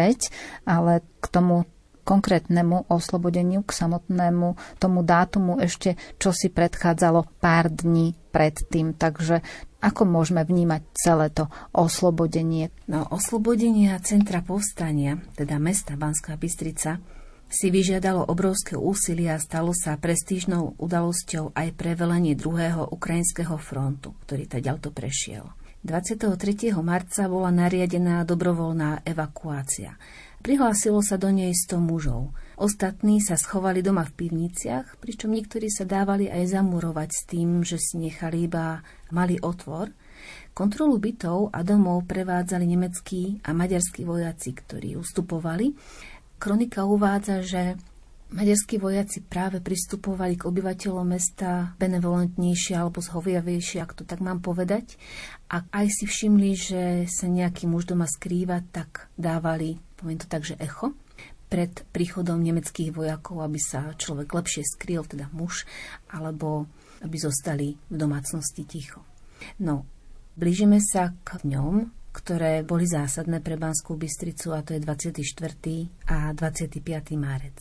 ale 0.65 1.05
k 1.21 1.25
tomu 1.29 1.69
konkrétnemu 2.01 2.89
oslobodeniu, 2.89 3.61
k 3.61 3.77
samotnému 3.77 4.57
tomu 4.81 5.05
dátumu 5.05 5.61
ešte 5.61 6.01
čo 6.17 6.33
si 6.33 6.49
predchádzalo 6.49 7.29
pár 7.37 7.69
dní 7.69 8.17
predtým. 8.33 8.97
Takže 8.97 9.45
ako 9.85 10.09
môžeme 10.09 10.41
vnímať 10.41 10.81
celé 10.97 11.29
to 11.29 11.45
oslobodenie? 11.77 12.73
No, 12.89 13.05
oslobodenie 13.05 13.93
centra 14.01 14.41
povstania, 14.41 15.21
teda 15.37 15.61
mesta 15.61 15.93
Banská 15.93 16.41
Bystrica, 16.41 16.97
si 17.53 17.69
vyžiadalo 17.69 18.25
obrovské 18.25 18.73
úsilie 18.73 19.29
a 19.29 19.37
stalo 19.37 19.77
sa 19.77 19.93
prestížnou 20.01 20.73
udalosťou 20.81 21.53
aj 21.53 21.69
pre 21.77 21.93
velenie 21.93 22.33
druhého 22.33 22.89
ukrajinského 22.89 23.61
frontu, 23.61 24.17
ktorý 24.25 24.49
ďalto 24.49 24.89
prešiel. 24.89 25.53
23. 25.85 26.33
marca 26.81 27.29
bola 27.29 27.53
nariadená 27.53 28.25
dobrovoľná 28.25 29.05
evakuácia. 29.05 29.99
Prihlásilo 30.43 30.99
sa 30.99 31.15
do 31.15 31.31
nej 31.31 31.53
100 31.55 31.79
mužov. 31.79 32.35
Ostatní 32.59 33.23
sa 33.23 33.39
schovali 33.39 33.79
doma 33.79 34.03
v 34.03 34.27
pivniciach, 34.27 34.99
pričom 34.99 35.31
niektorí 35.31 35.71
sa 35.71 35.87
dávali 35.87 36.27
aj 36.27 36.57
zamurovať 36.57 37.09
s 37.11 37.21
tým, 37.27 37.63
že 37.63 37.79
si 37.79 37.99
nechali 37.99 38.47
iba 38.47 38.83
malý 39.11 39.39
otvor. 39.39 39.91
Kontrolu 40.53 40.99
bytov 40.99 41.51
a 41.51 41.63
domov 41.63 42.07
prevádzali 42.07 42.63
nemeckí 42.63 43.43
a 43.43 43.51
maďarskí 43.51 44.07
vojaci, 44.07 44.55
ktorí 44.55 44.95
ustupovali 44.95 45.75
Kronika 46.43 46.83
uvádza, 46.83 47.39
že 47.39 47.79
maďarskí 48.35 48.75
vojaci 48.75 49.23
práve 49.23 49.63
pristupovali 49.63 50.35
k 50.35 50.43
obyvateľom 50.51 51.15
mesta 51.15 51.71
benevolentnejšie 51.79 52.75
alebo 52.75 52.99
zhoviavejšie, 52.99 53.79
ak 53.79 53.95
to 53.95 54.03
tak 54.03 54.19
mám 54.19 54.43
povedať. 54.43 54.99
A 55.47 55.63
aj 55.71 55.87
si 55.87 56.03
všimli, 56.03 56.51
že 56.51 56.81
sa 57.07 57.31
nejaký 57.31 57.63
muž 57.63 57.87
doma 57.87 58.03
skrýva, 58.11 58.59
tak 58.75 59.07
dávali, 59.15 59.79
poviem 59.95 60.19
to 60.19 60.27
tak, 60.27 60.43
že 60.43 60.59
echo 60.59 60.91
pred 61.47 61.71
príchodom 61.95 62.43
nemeckých 62.43 62.91
vojakov, 62.91 63.39
aby 63.39 63.63
sa 63.63 63.95
človek 63.95 64.27
lepšie 64.27 64.67
skryl, 64.67 65.07
teda 65.07 65.31
muž, 65.31 65.63
alebo 66.11 66.67
aby 67.07 67.23
zostali 67.23 67.79
v 67.87 67.95
domácnosti 67.95 68.67
ticho. 68.67 68.99
No, 69.63 69.87
blížime 70.35 70.83
sa 70.83 71.15
k 71.23 71.39
ňom, 71.47 72.02
ktoré 72.13 72.61
boli 72.61 72.85
zásadné 72.85 73.41
pre 73.41 73.57
Banskú 73.57 73.97
Bystricu 73.97 74.53
a 74.53 74.61
to 74.61 74.77
je 74.77 74.79
24. 74.85 75.25
a 76.07 76.31
25. 76.31 76.77
marec. 77.17 77.57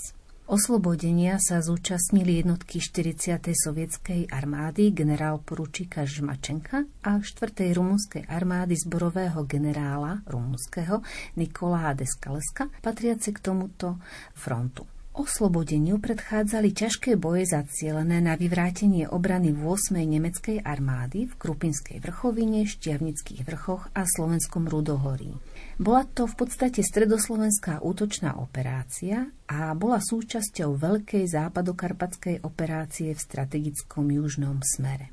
Oslobodenia 0.53 1.41
sa 1.41 1.65
zúčastnili 1.65 2.45
jednotky 2.45 2.77
40. 2.77 3.41
sovietskej 3.57 4.29
armády 4.29 4.93
generál 4.93 5.41
poručíka 5.41 6.05
Žmačenka 6.05 6.85
a 7.01 7.17
4. 7.17 7.73
rumunskej 7.73 8.29
armády 8.29 8.77
zborového 8.77 9.49
generála 9.49 10.21
rumunského 10.29 11.01
Nikolá 11.41 11.97
Deskaleska, 11.97 12.69
patriace 12.85 13.33
k 13.33 13.41
tomuto 13.41 13.97
frontu. 14.37 14.92
Oslobodeniu 15.13 16.01
predchádzali 16.01 16.73
ťažké 16.73 17.21
boje 17.21 17.45
zacielené 17.45 18.25
na 18.25 18.33
vyvrátenie 18.33 19.05
obrany 19.05 19.53
8. 19.53 19.93
nemeckej 20.01 20.65
armády 20.65 21.29
v 21.29 21.37
Krupinskej 21.37 22.01
vrchovine, 22.01 22.65
Štiavnických 22.65 23.45
vrchoch 23.45 23.93
a 23.93 24.09
Slovenskom 24.09 24.73
Rudohorí. 24.73 25.37
Bola 25.77 26.09
to 26.09 26.25
v 26.25 26.41
podstate 26.41 26.81
stredoslovenská 26.81 27.85
útočná 27.85 28.41
operácia 28.41 29.29
a 29.53 29.77
bola 29.77 30.01
súčasťou 30.01 30.81
veľkej 30.81 31.29
západokarpatskej 31.29 32.41
operácie 32.41 33.13
v 33.13 33.21
strategickom 33.21 34.09
južnom 34.09 34.65
smere. 34.65 35.13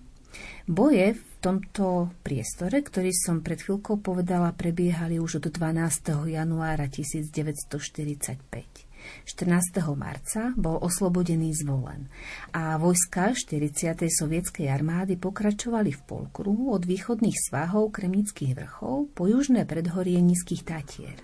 Boje 0.63 1.19
v 1.19 1.23
tomto 1.43 2.15
priestore, 2.23 2.79
ktorý 2.79 3.11
som 3.11 3.43
pred 3.43 3.59
chvíľkou 3.59 3.99
povedala, 3.99 4.55
prebiehali 4.55 5.19
už 5.19 5.43
od 5.43 5.51
12. 5.51 6.31
januára 6.31 6.87
1945. 6.87 8.87
14. 9.25 9.81
marca 9.93 10.53
bol 10.57 10.81
oslobodený 10.81 11.53
zvolen 11.53 12.09
a 12.51 12.75
vojska 12.75 13.37
40. 13.37 14.09
sovietskej 14.09 14.67
armády 14.67 15.15
pokračovali 15.15 15.93
v 15.95 16.01
polkruhu 16.05 16.73
od 16.73 16.83
východných 16.83 17.37
svahov 17.37 17.93
Kremnických 17.93 18.57
vrchov 18.57 19.13
po 19.13 19.29
južné 19.29 19.63
predhorie 19.69 20.19
Nízkych 20.19 20.67
Tatier. 20.67 21.17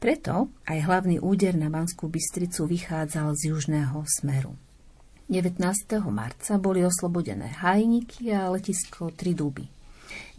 Preto 0.00 0.48
aj 0.64 0.78
hlavný 0.88 1.20
úder 1.20 1.60
na 1.60 1.68
Banskú 1.68 2.08
Bystricu 2.08 2.64
vychádzal 2.64 3.36
z 3.36 3.52
južného 3.52 4.00
smeru. 4.08 4.56
19. 5.30 5.60
marca 6.10 6.58
boli 6.58 6.82
oslobodené 6.82 7.54
Hajniky 7.60 8.34
a 8.34 8.50
letisko 8.50 9.14
Triduby. 9.14 9.79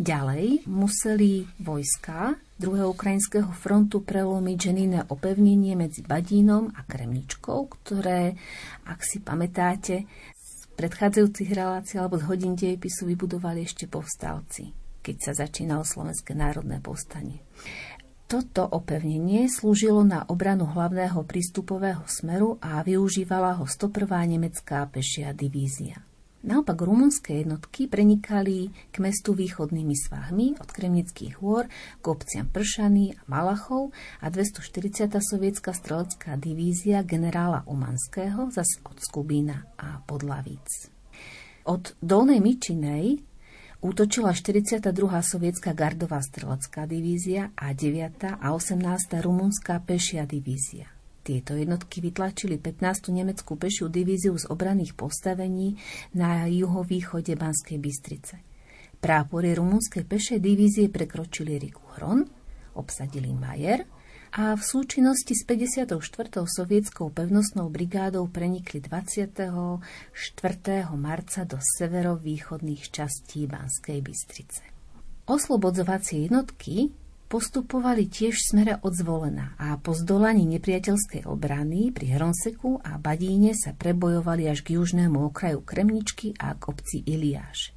Ďalej 0.02 0.66
museli 0.66 1.46
vojska 1.62 2.36
druhého 2.58 2.94
ukrajinského 2.94 3.50
frontu 3.54 4.06
prelomiť 4.06 4.58
ženinné 4.58 5.00
opevnenie 5.10 5.74
medzi 5.74 6.06
Badínom 6.06 6.74
a 6.78 6.86
Kremničkou, 6.86 7.70
ktoré, 7.70 8.38
ak 8.86 9.02
si 9.02 9.18
pamätáte, 9.22 10.06
z 10.38 10.52
predchádzajúcich 10.78 11.50
relácií 11.54 11.98
alebo 11.98 12.22
z 12.22 12.28
hodín 12.30 12.54
dejepisu 12.54 13.10
vybudovali 13.10 13.66
ešte 13.66 13.90
povstalci, 13.90 14.74
keď 15.02 15.16
sa 15.22 15.32
začínalo 15.46 15.82
Slovenské 15.82 16.38
národné 16.38 16.78
povstanie. 16.82 17.42
Toto 18.32 18.64
opevnenie 18.64 19.52
slúžilo 19.52 20.08
na 20.08 20.24
obranu 20.32 20.64
hlavného 20.64 21.20
prístupového 21.28 22.08
smeru 22.08 22.56
a 22.64 22.80
využívala 22.80 23.60
ho 23.60 23.68
101. 23.68 24.40
nemecká 24.40 24.88
pešia 24.88 25.36
divízia. 25.36 26.00
Naopak 26.42 26.82
rumunské 26.82 27.46
jednotky 27.46 27.86
prenikali 27.86 28.74
k 28.90 28.98
mestu 28.98 29.38
východnými 29.38 29.94
svahmi 29.94 30.58
od 30.58 30.66
Kremnických 30.74 31.38
hôr 31.38 31.70
k 32.02 32.06
obciam 32.10 32.50
Pršany 32.50 33.14
a 33.14 33.22
Malachov 33.30 33.94
a 34.18 34.26
240. 34.34 35.06
sovietská 35.22 35.70
strelecká 35.70 36.42
divízia 36.42 37.06
generála 37.06 37.62
Umanského 37.70 38.50
zase 38.50 38.82
od 38.82 38.98
Skubína 38.98 39.70
a 39.78 40.02
Podlavíc. 40.02 40.90
Od 41.70 41.94
Dolnej 42.02 42.42
Mičinej 42.42 43.22
útočila 43.86 44.34
42. 44.34 44.82
sovietská 45.22 45.78
gardová 45.78 46.26
strelecká 46.26 46.90
divízia 46.90 47.54
a 47.54 47.70
9. 47.70 48.42
a 48.42 48.48
18. 48.50 48.82
rumunská 49.22 49.78
pešia 49.86 50.26
divízia. 50.26 50.90
Tieto 51.22 51.54
jednotky 51.54 52.02
vytlačili 52.02 52.58
15. 52.58 53.14
nemeckú 53.14 53.54
pešiu 53.54 53.94
divíziu 53.94 54.34
z 54.34 54.50
obranných 54.50 54.98
postavení 54.98 55.78
na 56.18 56.50
juhovýchode 56.50 57.38
Banskej 57.38 57.78
Bystrice. 57.78 58.42
Prápory 58.98 59.54
rumunskej 59.54 60.02
pešej 60.10 60.42
divízie 60.42 60.90
prekročili 60.90 61.62
riku 61.62 61.86
Hron, 61.94 62.26
obsadili 62.74 63.30
Majer 63.38 63.86
a 64.34 64.58
v 64.58 64.64
súčinnosti 64.66 65.38
s 65.38 65.46
54. 65.46 65.94
sovietskou 66.42 67.14
pevnostnou 67.14 67.70
brigádou 67.70 68.26
prenikli 68.26 68.82
24. 68.82 69.78
marca 70.98 71.42
do 71.46 71.58
severovýchodných 71.62 72.84
častí 72.90 73.46
Banskej 73.46 74.02
Bystrice. 74.02 74.64
Oslobodzovacie 75.30 76.26
jednotky 76.26 76.90
postupovali 77.32 78.12
tiež 78.12 78.52
smere 78.52 78.84
od 78.84 78.92
zvolená 78.92 79.56
a 79.56 79.80
po 79.80 79.96
zdolaní 79.96 80.44
nepriateľskej 80.60 81.24
obrany 81.24 81.96
pri 81.96 82.20
Hronseku 82.20 82.84
a 82.84 83.00
Badíne 83.00 83.56
sa 83.56 83.72
prebojovali 83.72 84.52
až 84.52 84.68
k 84.68 84.76
južnému 84.76 85.32
okraju 85.32 85.64
Kremničky 85.64 86.36
a 86.36 86.52
k 86.60 86.64
obci 86.68 87.00
Iliáš. 87.08 87.72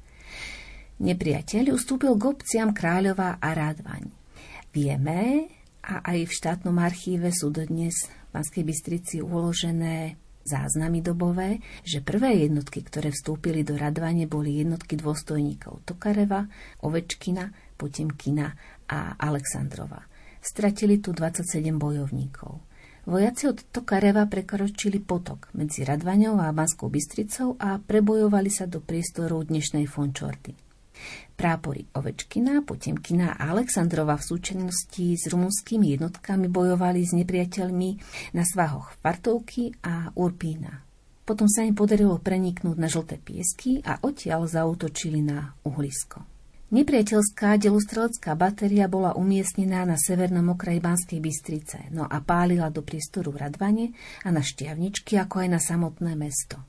Nepriateľ 0.99 1.71
ustúpil 1.71 2.19
k 2.19 2.35
obciam 2.35 2.75
Kráľová 2.75 3.39
a 3.39 3.49
Rádvaň. 3.55 4.11
Vieme, 4.75 5.47
a 5.87 6.03
aj 6.03 6.27
v 6.27 6.35
štátnom 6.35 6.75
archíve 6.75 7.31
sú 7.31 7.47
dodnes 7.47 7.95
v 8.11 8.29
Banskej 8.35 8.63
Bystrici 8.67 9.15
uložené 9.23 10.19
záznamy 10.45 11.01
dobové, 11.01 11.57
že 11.81 12.05
prvé 12.05 12.45
jednotky, 12.45 12.85
ktoré 12.85 13.09
vstúpili 13.09 13.65
do 13.65 13.73
Radvane, 13.79 14.29
boli 14.29 14.61
jednotky 14.61 14.93
dôstojníkov 14.93 15.81
Tokareva, 15.89 16.45
Ovečkina, 16.85 17.49
Potemkina 17.75 18.53
a 18.89 19.17
Alexandrova. 19.17 20.01
Stratili 20.41 21.01
tu 21.01 21.09
27 21.09 21.73
bojovníkov. 21.77 22.61
Vojaci 23.05 23.45
od 23.45 23.69
Tokareva 23.69 24.25
prekročili 24.25 24.97
potok 24.97 25.53
medzi 25.53 25.85
Radvaňou 25.85 26.41
a 26.41 26.49
Banskou 26.49 26.89
Bystricou 26.89 27.53
a 27.61 27.77
prebojovali 27.77 28.49
sa 28.49 28.65
do 28.65 28.81
priestoru 28.81 29.45
dnešnej 29.45 29.85
Fončordy. 29.85 30.57
Prápory 31.35 31.85
Ovečkina, 31.93 32.63
Potemkina 32.65 33.35
a 33.37 33.53
Alexandrova 33.53 34.17
v 34.17 34.25
súčinnosti 34.25 35.19
s 35.19 35.29
rumunskými 35.29 35.93
jednotkami 35.93 36.49
bojovali 36.49 37.05
s 37.05 37.13
nepriateľmi 37.13 37.89
na 38.33 38.41
svahoch 38.41 38.97
Fartovky 39.03 39.75
a 39.85 40.09
Urpína. 40.15 40.81
Potom 41.25 41.49
sa 41.49 41.65
im 41.65 41.73
podarilo 41.73 42.21
preniknúť 42.21 42.77
na 42.77 42.89
žlté 42.89 43.17
piesky 43.21 43.85
a 43.85 44.01
odtiaľ 44.01 44.45
zautočili 44.45 45.25
na 45.25 45.53
uhlisko. 45.65 46.34
Nepriateľská 46.75 47.55
delostrelecká 47.55 48.35
batéria 48.35 48.91
bola 48.91 49.15
umiestnená 49.15 49.87
na 49.87 49.95
severnom 49.95 50.59
okraji 50.59 50.83
Banskej 50.83 51.23
Bystrice, 51.23 51.87
no 51.95 52.03
a 52.03 52.19
pálila 52.19 52.67
do 52.67 52.83
priestoru 52.83 53.31
v 53.31 53.47
Radvane 53.47 53.85
a 54.27 54.29
na 54.35 54.43
Štiavničky, 54.43 55.15
ako 55.15 55.47
aj 55.47 55.49
na 55.55 55.59
samotné 55.63 56.19
mesto. 56.19 56.59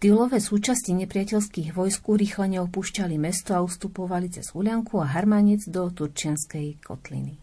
Tylové 0.00 0.40
súčasti 0.40 0.96
nepriateľských 0.96 1.76
vojsk 1.76 2.08
rýchle 2.08 2.48
neopúšťali 2.56 3.20
mesto 3.20 3.52
a 3.52 3.60
ustupovali 3.60 4.32
cez 4.32 4.56
Hulianku 4.56 4.96
a 4.96 5.12
Harmanec 5.12 5.68
do 5.68 5.92
Turčianskej 5.92 6.80
kotliny. 6.80 7.36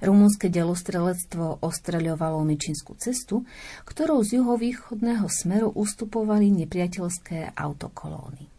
Rumúnske 0.00 0.48
delostrelectvo 0.48 1.60
ostreľovalo 1.60 2.40
Myčinskú 2.48 2.96
cestu, 2.96 3.44
ktorou 3.84 4.24
z 4.24 4.40
juhovýchodného 4.40 5.28
smeru 5.28 5.68
ustupovali 5.68 6.48
nepriateľské 6.64 7.52
autokolóny. 7.52 8.53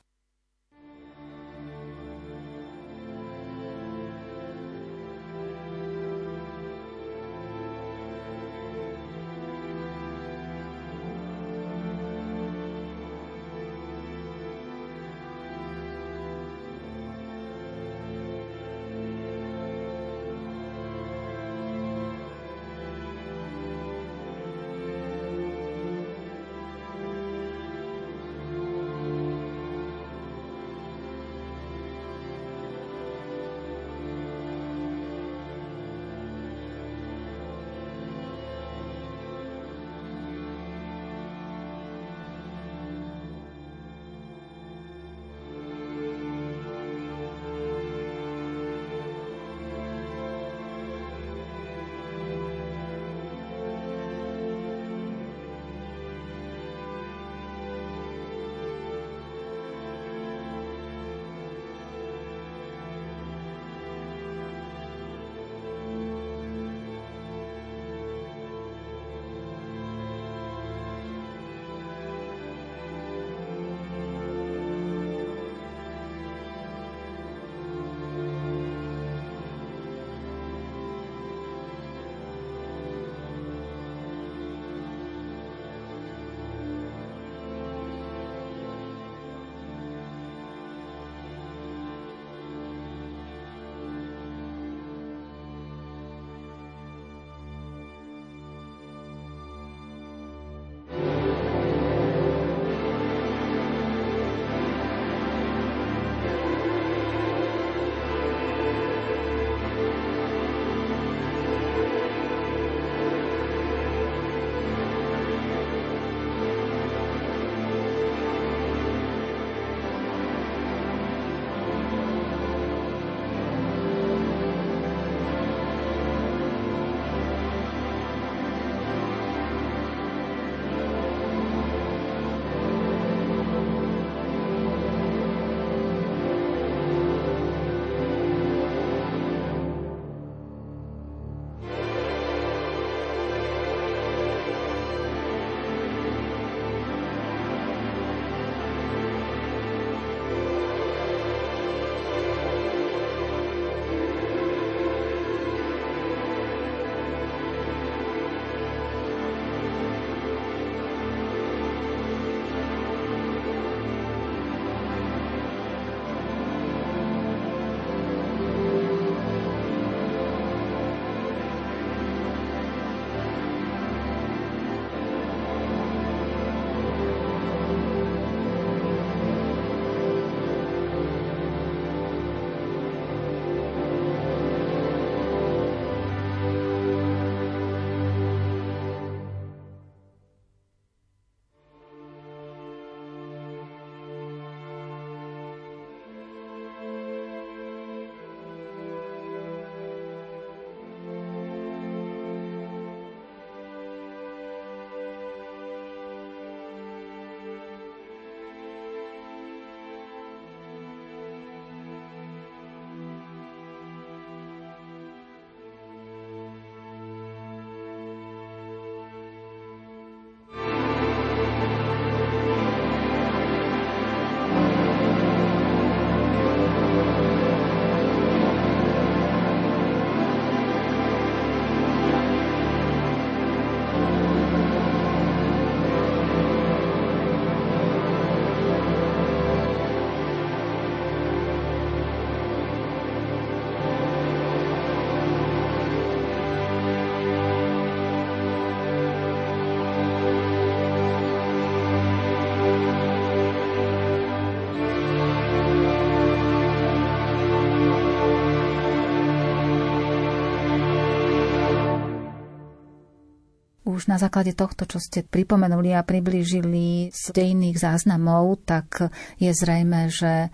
Už 263.96 264.12
na 264.12 264.20
základe 264.20 264.52
tohto, 264.52 264.84
čo 264.84 265.00
ste 265.00 265.24
pripomenuli 265.24 265.96
a 265.96 266.04
priblížili 266.04 267.10
z 267.10 267.24
dejných 267.32 267.80
záznamov, 267.80 268.68
tak 268.68 269.10
je 269.40 269.52
zrejme, 269.56 270.12
že 270.12 270.52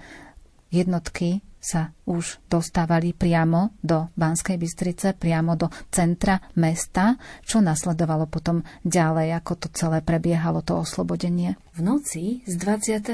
jednotky 0.72 1.44
sa 1.62 1.94
už 2.10 2.42
dostávali 2.50 3.14
priamo 3.14 3.78
do 3.86 4.10
Banskej 4.18 4.58
Bystrice, 4.58 5.14
priamo 5.14 5.54
do 5.54 5.70
centra 5.94 6.42
mesta, 6.58 7.22
čo 7.46 7.62
nasledovalo 7.62 8.26
potom 8.26 8.66
ďalej, 8.82 9.38
ako 9.38 9.54
to 9.62 9.68
celé 9.70 10.02
prebiehalo, 10.02 10.66
to 10.66 10.82
oslobodenie. 10.82 11.56
V 11.78 11.86
noci 11.86 12.42
z 12.50 12.58
24. 12.58 13.14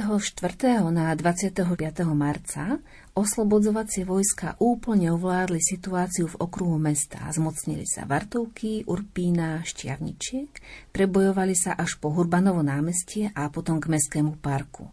na 0.89 1.11
25. 1.13 1.67
marca 2.15 2.79
oslobodzovacie 3.13 4.07
vojska 4.07 4.55
úplne 4.63 5.11
ovládli 5.11 5.59
situáciu 5.59 6.31
v 6.31 6.39
okruhu 6.39 6.79
mesta. 6.79 7.27
Zmocnili 7.29 7.83
sa 7.83 8.07
Vartovky, 8.07 8.87
Urpína, 8.87 9.61
Štiavničiek, 9.67 10.49
prebojovali 10.95 11.53
sa 11.53 11.75
až 11.75 11.99
po 11.99 12.15
Hurbanovo 12.15 12.63
námestie 12.63 13.29
a 13.35 13.51
potom 13.51 13.83
k 13.83 13.91
Mestskému 13.91 14.39
parku 14.39 14.89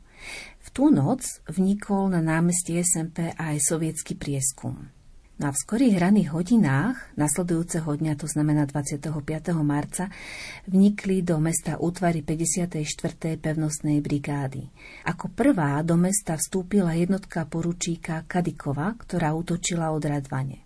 tú 0.74 0.90
noc 0.90 1.22
vnikol 1.46 2.10
na 2.10 2.18
námestie 2.18 2.82
SMP 2.82 3.30
aj 3.30 3.62
sovietský 3.62 4.18
prieskum. 4.18 4.90
No 5.34 5.50
a 5.50 5.52
skorých 5.54 5.98
raných 5.98 6.30
hodinách 6.30 6.98
nasledujúceho 7.18 7.98
dňa, 7.98 8.14
to 8.14 8.30
znamená 8.30 8.70
25. 8.70 9.10
marca, 9.66 10.06
vnikli 10.70 11.26
do 11.26 11.42
mesta 11.42 11.74
útvary 11.74 12.22
54. 12.22 12.86
pevnostnej 13.42 13.98
brigády. 13.98 14.70
Ako 15.06 15.34
prvá 15.34 15.82
do 15.82 15.98
mesta 15.98 16.38
vstúpila 16.38 16.94
jednotka 16.94 17.46
poručíka 17.50 18.22
Kadikova, 18.30 18.94
ktorá 18.94 19.34
útočila 19.34 19.90
od 19.90 20.06
Radvane. 20.06 20.62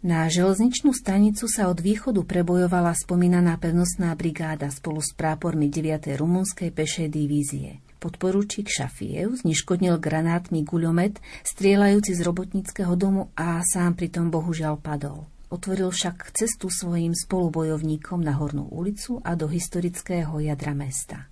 Na 0.00 0.24
železničnú 0.24 0.96
stanicu 0.96 1.44
sa 1.44 1.68
od 1.68 1.78
východu 1.84 2.24
prebojovala 2.24 2.96
spomínaná 2.96 3.60
pevnostná 3.60 4.16
brigáda 4.16 4.72
spolu 4.72 5.04
s 5.04 5.12
prápormi 5.12 5.68
9. 5.68 6.16
rumunskej 6.16 6.72
pešej 6.72 7.12
divízie. 7.12 7.91
Podporučík 8.02 8.66
Šafiev 8.66 9.46
zniškodnil 9.46 10.02
granátny 10.02 10.66
guľomet, 10.66 11.22
strieľajúci 11.46 12.18
z 12.18 12.20
robotníckého 12.26 12.98
domu 12.98 13.30
a 13.38 13.62
sám 13.62 13.94
pritom 13.94 14.26
bohužiaľ 14.26 14.82
padol. 14.82 15.30
Otvoril 15.54 15.94
však 15.94 16.34
cestu 16.34 16.66
svojim 16.66 17.14
spolubojovníkom 17.14 18.18
na 18.18 18.34
Hornú 18.34 18.66
ulicu 18.74 19.22
a 19.22 19.38
do 19.38 19.46
historického 19.46 20.34
jadra 20.42 20.74
mesta. 20.74 21.30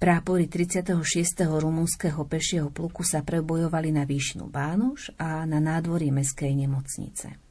Prápory 0.00 0.48
36. 0.48 0.96
rumúnskeho 1.44 2.24
pešieho 2.24 2.72
pluku 2.72 3.04
sa 3.04 3.20
prebojovali 3.20 3.92
na 3.92 4.08
výšnu 4.08 4.48
Bánoš 4.48 5.12
a 5.20 5.44
na 5.44 5.60
nádvorí 5.60 6.08
meskej 6.08 6.56
nemocnice. 6.56 7.49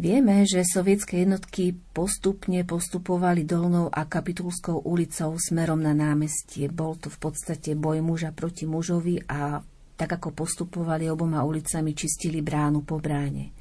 Vieme, 0.00 0.48
že 0.48 0.64
sovietské 0.64 1.28
jednotky 1.28 1.76
postupne 1.92 2.64
postupovali 2.64 3.44
dolnou 3.44 3.92
a 3.92 4.08
kapitulskou 4.08 4.88
ulicou 4.88 5.36
smerom 5.36 5.76
na 5.76 5.92
námestie. 5.92 6.72
Bol 6.72 6.96
to 6.96 7.12
v 7.12 7.20
podstate 7.20 7.76
boj 7.76 8.00
muža 8.00 8.32
proti 8.32 8.64
mužovi 8.64 9.20
a 9.28 9.60
tak 10.00 10.16
ako 10.16 10.32
postupovali 10.32 11.04
oboma 11.12 11.44
ulicami, 11.44 11.92
čistili 11.92 12.40
bránu 12.40 12.80
po 12.80 12.96
bráne. 12.96 13.52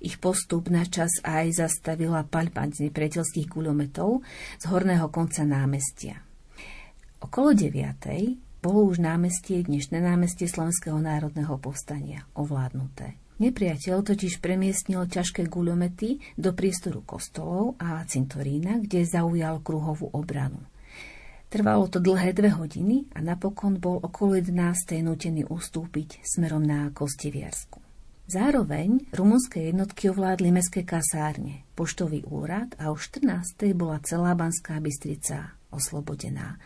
Ich 0.00 0.16
postup 0.16 0.72
na 0.72 0.88
čas 0.88 1.20
aj 1.20 1.52
zastavila 1.52 2.24
paľba 2.24 2.64
nepriateľských 2.64 3.52
guľometov 3.52 4.24
z 4.56 4.64
horného 4.72 5.12
konca 5.12 5.44
námestia. 5.44 6.16
Okolo 7.20 7.52
9. 7.52 8.64
bolo 8.64 8.88
už 8.88 9.04
námestie, 9.04 9.60
dnešné 9.60 10.00
námestie 10.00 10.48
Slovenského 10.48 10.96
národného 10.96 11.60
povstania 11.60 12.24
ovládnuté. 12.32 13.20
Nepriateľ 13.34 14.06
totiž 14.06 14.38
premiestnil 14.38 15.10
ťažké 15.10 15.50
guľomety 15.50 16.38
do 16.38 16.54
priestoru 16.54 17.02
kostolov 17.02 17.74
a 17.82 18.06
cintorína, 18.06 18.78
kde 18.78 19.02
zaujal 19.02 19.58
kruhovú 19.58 20.06
obranu. 20.14 20.62
Trvalo 21.50 21.86
to 21.86 22.02
dlhé 22.02 22.34
dve 22.34 22.50
hodiny 22.50 23.10
a 23.14 23.22
napokon 23.22 23.78
bol 23.78 24.02
okolo 24.02 24.38
11. 24.38 25.02
nutený 25.06 25.46
ustúpiť 25.46 26.22
smerom 26.26 26.62
na 26.62 26.90
Kostiviarsku. 26.90 27.78
Zároveň 28.24 29.12
rumunské 29.12 29.68
jednotky 29.68 30.08
ovládli 30.08 30.48
mestské 30.48 30.82
kasárne, 30.82 31.62
poštový 31.76 32.24
úrad 32.24 32.72
a 32.80 32.88
o 32.88 32.96
14. 32.96 33.28
bola 33.76 34.00
celá 34.00 34.32
Banská 34.32 34.80
Bystrica 34.80 35.54
oslobodená. 35.68 36.56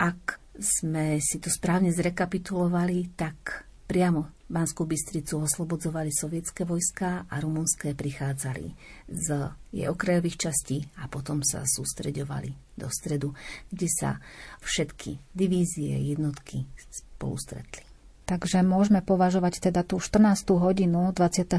Ak 0.00 0.40
sme 0.56 1.20
si 1.20 1.38
to 1.42 1.52
správne 1.52 1.92
zrekapitulovali, 1.92 3.12
tak 3.18 3.68
priamo 3.94 4.34
Banskú 4.50 4.90
Bystricu 4.90 5.46
oslobodzovali 5.46 6.10
sovietské 6.10 6.66
vojska 6.66 7.30
a 7.30 7.34
rumunské 7.38 7.94
prichádzali 7.94 8.74
z 9.06 9.54
jej 9.70 9.86
okrajových 9.86 10.50
častí 10.50 10.82
a 10.98 11.06
potom 11.06 11.46
sa 11.46 11.62
sústreďovali 11.62 12.74
do 12.74 12.90
stredu, 12.90 13.38
kde 13.70 13.86
sa 13.86 14.18
všetky 14.66 15.22
divízie, 15.30 15.94
jednotky 16.10 16.66
spolu 16.90 17.38
stretli. 17.38 17.86
Takže 18.26 18.66
môžeme 18.66 18.98
považovať 18.98 19.70
teda 19.70 19.86
tú 19.86 20.02
14. 20.02 20.42
hodinu 20.58 21.14
25. 21.14 21.54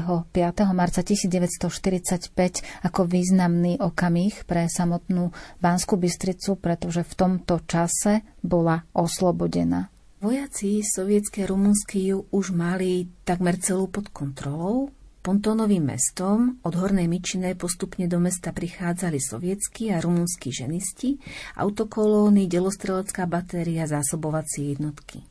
marca 0.76 1.00
1945 1.00 2.36
ako 2.84 3.00
významný 3.08 3.80
okamih 3.80 4.44
pre 4.44 4.68
samotnú 4.68 5.32
Banskú 5.64 5.96
Bystricu, 5.96 6.60
pretože 6.60 7.00
v 7.00 7.12
tomto 7.16 7.64
čase 7.64 8.26
bola 8.44 8.84
oslobodená. 8.92 9.88
Vojaci 10.26 10.82
sovietské 10.82 11.46
rumunsky 11.46 12.10
ju 12.10 12.26
už 12.34 12.50
mali 12.50 13.06
takmer 13.22 13.62
celú 13.62 13.86
pod 13.86 14.10
kontrolou. 14.10 14.90
Pontónovým 15.22 15.94
mestom 15.94 16.58
od 16.66 16.74
Hornej 16.74 17.06
Myčinej 17.06 17.54
postupne 17.54 18.10
do 18.10 18.18
mesta 18.18 18.50
prichádzali 18.50 19.22
sovietskí 19.22 19.94
a 19.94 20.02
rumunskí 20.02 20.50
ženisti, 20.50 21.22
autokolóny, 21.54 22.50
delostrelecká 22.50 23.22
batéria, 23.30 23.86
zásobovacie 23.86 24.74
jednotky. 24.74 25.22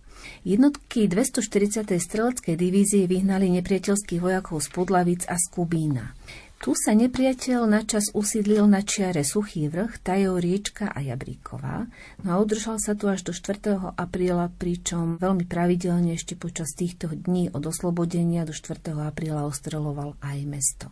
Jednotky 0.48 1.12
240. 1.12 1.91
streleckej 1.91 2.56
divízie 2.56 3.04
vyhnali 3.04 3.52
nepriateľských 3.52 4.24
vojakov 4.24 4.64
z 4.64 4.72
Podlavic 4.72 5.28
a 5.28 5.36
z 5.36 5.46
Kubína. 5.52 6.16
Tu 6.66 6.74
sa 6.74 6.97
nepriateľ 6.97 7.70
načas 7.70 8.09
usídlil 8.09 8.66
na 8.66 8.82
čiare 8.82 9.22
Suchý 9.22 9.70
vrch, 9.70 10.01
Tajov 10.01 10.41
riečka 10.41 10.89
a 10.89 10.97
Jabríková, 10.97 11.86
no 12.26 12.30
a 12.34 12.41
udržal 12.41 12.82
sa 12.82 12.97
tu 12.97 13.05
až 13.05 13.22
do 13.22 13.38
4. 13.38 13.93
apríla, 13.93 14.49
pričom 14.49 15.22
veľmi 15.22 15.45
pravidelne 15.45 16.18
ešte 16.18 16.34
počas 16.34 16.74
týchto 16.74 17.13
dní 17.13 17.53
od 17.53 17.61
oslobodenia 17.70 18.49
do 18.49 18.53
4. 18.57 18.82
apríla 18.97 19.45
ostreloval 19.45 20.18
aj 20.26 20.38
mesto. 20.49 20.89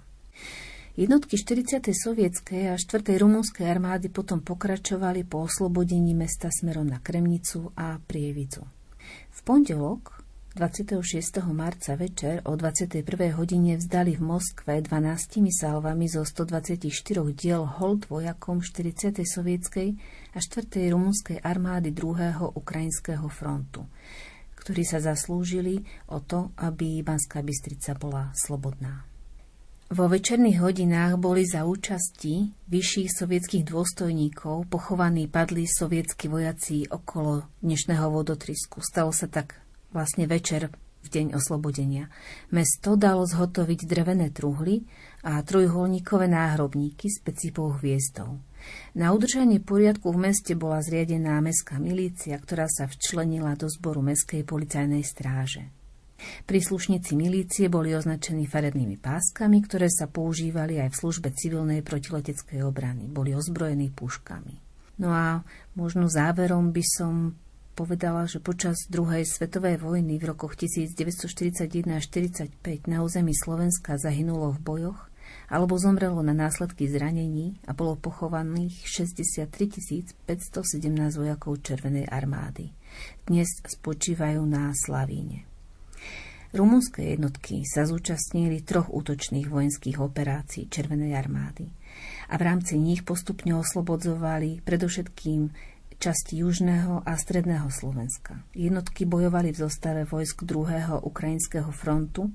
Jednotky 0.93 1.41
40. 1.41 1.89
sovietskej 1.89 2.69
a 2.69 2.78
4. 2.78 3.09
rumunskej 3.17 3.65
armády 3.65 4.13
potom 4.13 4.45
pokračovali 4.45 5.26
po 5.26 5.49
oslobodení 5.49 6.13
mesta 6.13 6.53
smerom 6.53 6.86
na 6.86 7.01
Kremnicu 7.01 7.74
a 7.74 7.97
Prievidzu. 7.97 8.61
V 9.34 9.39
pondelok 9.41 10.22
26. 10.54 11.41
marca 11.49 11.95
večer 11.95 12.41
o 12.45 12.56
21. 12.56 13.34
hodine 13.34 13.74
vzdali 13.78 14.14
v 14.16 14.22
Moskve 14.22 14.82
12 14.82 15.49
salvami 15.49 16.06
zo 16.06 16.22
124 16.22 17.34
diel 17.34 17.66
hold 17.66 18.06
vojakom 18.06 18.62
40. 18.62 19.18
sovietskej 19.26 19.97
a 20.30 20.38
4. 20.38 20.93
rumunskej 20.93 21.41
armády 21.41 21.89
2. 21.89 22.54
ukrajinského 22.54 23.26
frontu, 23.34 23.89
ktorí 24.62 24.86
sa 24.86 25.01
zaslúžili 25.01 25.82
o 26.14 26.22
to, 26.22 26.54
aby 26.62 27.01
Banská 27.01 27.41
Bystrica 27.41 27.97
bola 27.97 28.30
slobodná. 28.38 29.10
Vo 29.89 30.06
večerných 30.06 30.62
hodinách 30.62 31.18
boli 31.18 31.49
za 31.49 31.66
účasti 31.66 32.54
vyšších 32.70 33.10
sovietských 33.10 33.66
dôstojníkov 33.74 34.70
pochovaní 34.70 35.26
padli 35.26 35.66
sovietskí 35.66 36.30
vojaci 36.30 36.86
okolo 36.93 37.41
dnešného 37.66 38.06
vodotrisku. 38.06 38.86
Stalo 38.86 39.10
sa 39.10 39.26
tak 39.26 39.62
vlastne 39.94 40.26
večer 40.26 40.74
v 41.04 41.08
deň 41.08 41.36
oslobodenia. 41.36 42.08
Mesto 42.50 42.96
dalo 42.96 43.28
zhotoviť 43.28 43.80
drevené 43.86 44.32
truhly 44.32 44.88
a 45.28 45.44
trojuholníkové 45.44 46.32
náhrobníky 46.32 47.12
s 47.12 47.20
pecípou 47.20 47.76
hviezdou. 47.78 48.39
Na 48.96 49.12
udržanie 49.12 49.60
poriadku 49.60 50.16
v 50.16 50.32
meste 50.32 50.56
bola 50.56 50.80
zriadená 50.80 51.44
mestská 51.44 51.76
milícia, 51.84 52.39
ktorá 52.39 52.72
sa 52.72 52.88
včlenila 52.88 53.60
do 53.60 53.68
zboru 53.68 54.00
mestskej 54.00 54.48
policajnej 54.48 55.04
stráže. 55.04 55.68
Príslušníci 56.48 57.20
milície 57.20 57.68
boli 57.68 57.91
označení 57.91 58.48
farebnými 58.48 58.96
páskami, 58.96 59.60
ktoré 59.68 59.91
sa 59.91 60.08
používali 60.08 60.80
aj 60.80 60.96
v 60.96 61.00
službe 61.04 61.30
civilnej 61.36 61.84
protileteckej 61.84 62.64
obrany. 62.64 63.12
Boli 63.12 63.36
ozbrojení 63.36 63.91
puškami. 63.91 64.56
No 65.04 65.12
a 65.12 65.44
možno 65.76 66.08
záverom 66.08 66.72
by 66.72 66.84
som 66.86 67.36
povedala, 67.74 68.30
že 68.30 68.38
počas 68.38 68.86
druhej 68.88 69.26
svetovej 69.26 69.82
vojny 69.82 70.21
v 70.21 70.32
rokoch 70.32 70.53
1941 70.53 71.97
až 71.97 72.05
1945 72.07 72.88
na 72.88 73.01
území 73.01 73.34
Slovenska 73.34 73.97
zahynulo 73.97 74.53
v 74.55 74.59
bojoch 74.61 75.01
alebo 75.49 75.78
zomrelo 75.78 76.21
na 76.21 76.34
následky 76.34 76.88
zranení 76.89 77.57
a 77.65 77.74
bolo 77.74 77.97
pochovaných 77.97 78.86
63 78.86 80.24
517 80.30 81.19
vojakov 81.19 81.61
Červenej 81.61 82.09
armády. 82.09 82.69
Dnes 83.26 83.49
spočívajú 83.65 84.41
na 84.45 84.74
Slavíne. 84.74 85.49
Rumunské 86.53 87.17
jednotky 87.17 87.65
sa 87.65 87.89
zúčastnili 87.89 88.61
troch 88.61 88.93
útočných 88.93 89.49
vojenských 89.49 89.97
operácií 89.97 90.69
Červenej 90.69 91.17
armády. 91.17 91.65
a 92.30 92.38
v 92.38 92.45
rámci 92.45 92.78
nich 92.78 93.01
postupne 93.05 93.57
oslobodzovali 93.57 94.61
predovšetkým 94.65 95.53
časti 96.04 96.43
južného 96.43 96.99
a 97.08 97.16
stredného 97.16 97.72
Slovenska. 97.72 98.43
Jednotky 98.51 99.08
bojovali 99.08 99.56
v 99.56 99.64
zostave 99.64 100.04
vojsk 100.04 100.43
2. 100.43 100.99
Ukrajinského 100.99 101.72
frontu, 101.72 102.28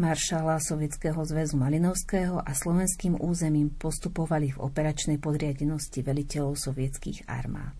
maršala 0.00 0.56
Sovietskeho 0.56 1.20
zväzu 1.28 1.60
Malinovského 1.60 2.40
a 2.40 2.48
slovenským 2.56 3.20
územím 3.20 3.76
postupovali 3.76 4.56
v 4.56 4.64
operačnej 4.64 5.20
podriadenosti 5.20 6.00
veliteľov 6.00 6.56
sovietských 6.56 7.28
armád. 7.28 7.76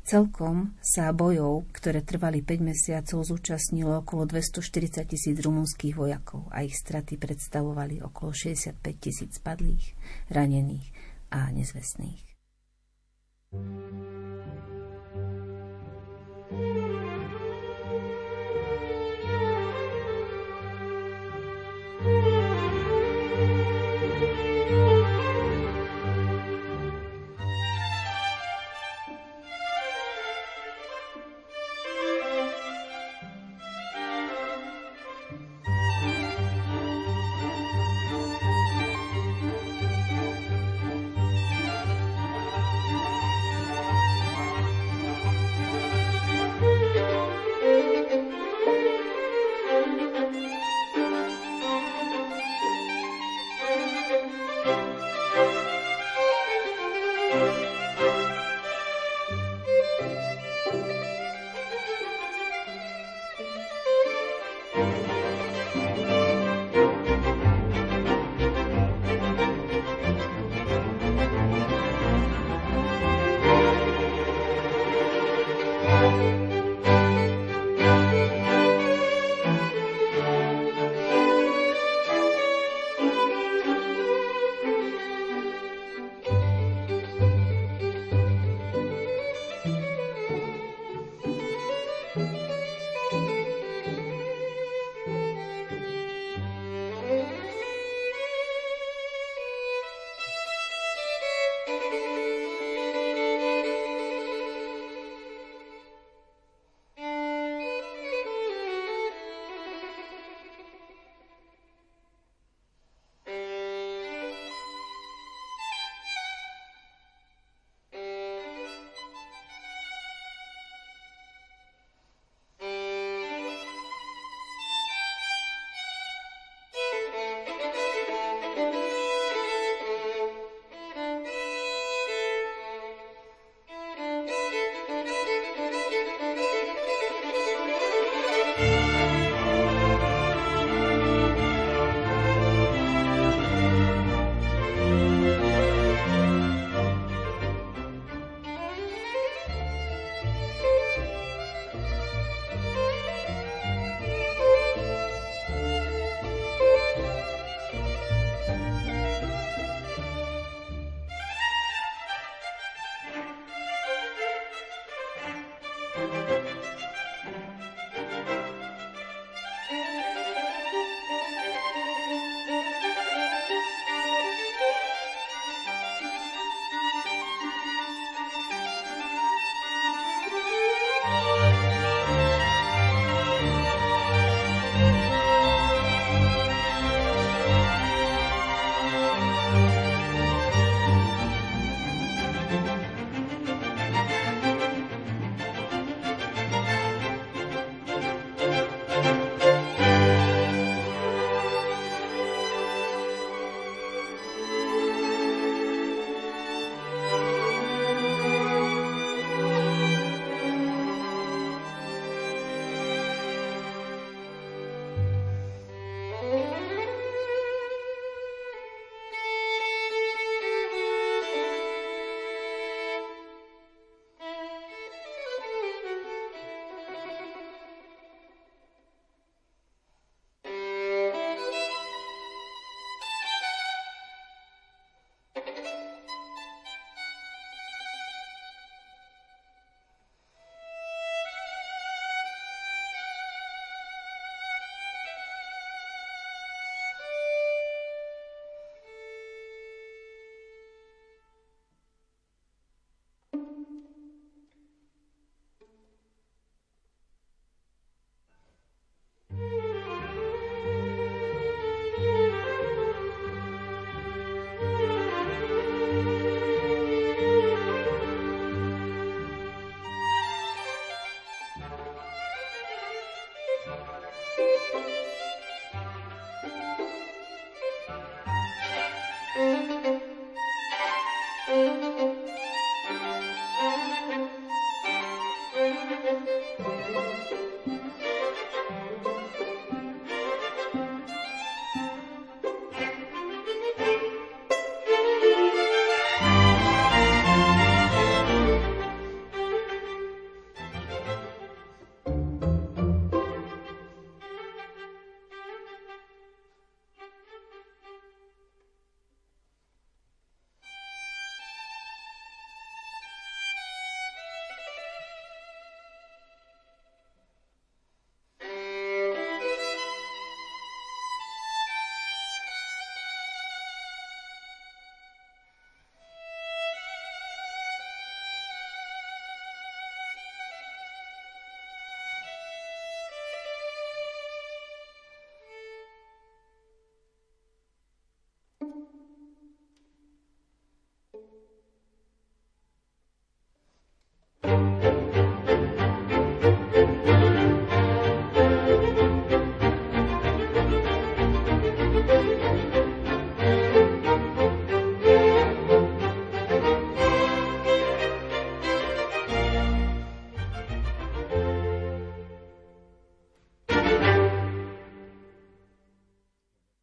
Celkom 0.00 0.72
sa 0.80 1.12
bojov, 1.12 1.68
ktoré 1.76 2.00
trvali 2.00 2.40
5 2.40 2.64
mesiacov, 2.64 3.20
zúčastnilo 3.20 4.00
okolo 4.00 4.24
240 4.24 5.04
tisíc 5.04 5.36
rumunských 5.36 5.92
vojakov 5.92 6.48
a 6.48 6.64
ich 6.64 6.72
straty 6.72 7.20
predstavovali 7.20 8.00
okolo 8.00 8.32
65 8.32 8.80
tisíc 8.96 9.36
padlých, 9.44 9.92
ranených 10.32 10.88
a 11.36 11.52
nezvestných. 11.52 12.29
Thank 13.52 13.62
you. 14.68 14.79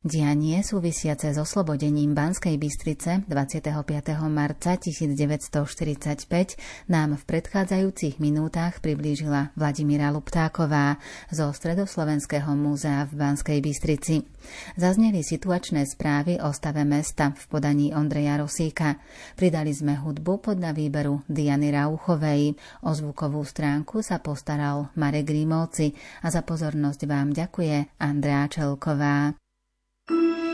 Dianie 0.07 0.63
súvisiace 0.63 1.35
s 1.35 1.37
oslobodením 1.37 2.15
Banskej 2.15 2.55
Bystrice 2.55 3.27
25. 3.27 3.75
marca 4.31 4.79
1945 4.79 6.55
nám 6.87 7.19
v 7.19 7.23
predchádzajúcich 7.27 8.15
minútach 8.23 8.79
priblížila 8.79 9.51
Vladimíra 9.59 10.07
Luptáková 10.15 10.95
zo 11.27 11.51
Stredoslovenského 11.51 12.47
múzea 12.55 13.03
v 13.03 13.19
Banskej 13.19 13.59
Bystrici. 13.59 14.23
Zazneli 14.79 15.27
situačné 15.27 15.83
správy 15.83 16.39
o 16.39 16.55
stave 16.55 16.87
mesta 16.87 17.35
v 17.35 17.43
podaní 17.51 17.91
Ondreja 17.91 18.39
Rosíka. 18.39 19.03
Pridali 19.35 19.75
sme 19.75 19.99
hudbu 19.99 20.39
podľa 20.39 20.71
výberu 20.71 21.27
Diany 21.27 21.75
Rauchovej. 21.75 22.55
O 22.87 22.95
zvukovú 22.95 23.43
stránku 23.43 23.99
sa 23.99 24.23
postaral 24.23 24.87
Marek 24.95 25.35
Grimovci 25.35 25.91
a 26.23 26.31
za 26.31 26.47
pozornosť 26.47 27.03
vám 27.03 27.35
ďakuje 27.35 27.99
Andrea 27.99 28.47
Čelková. 28.47 29.35
Thank 30.07 30.21
you 30.21 30.46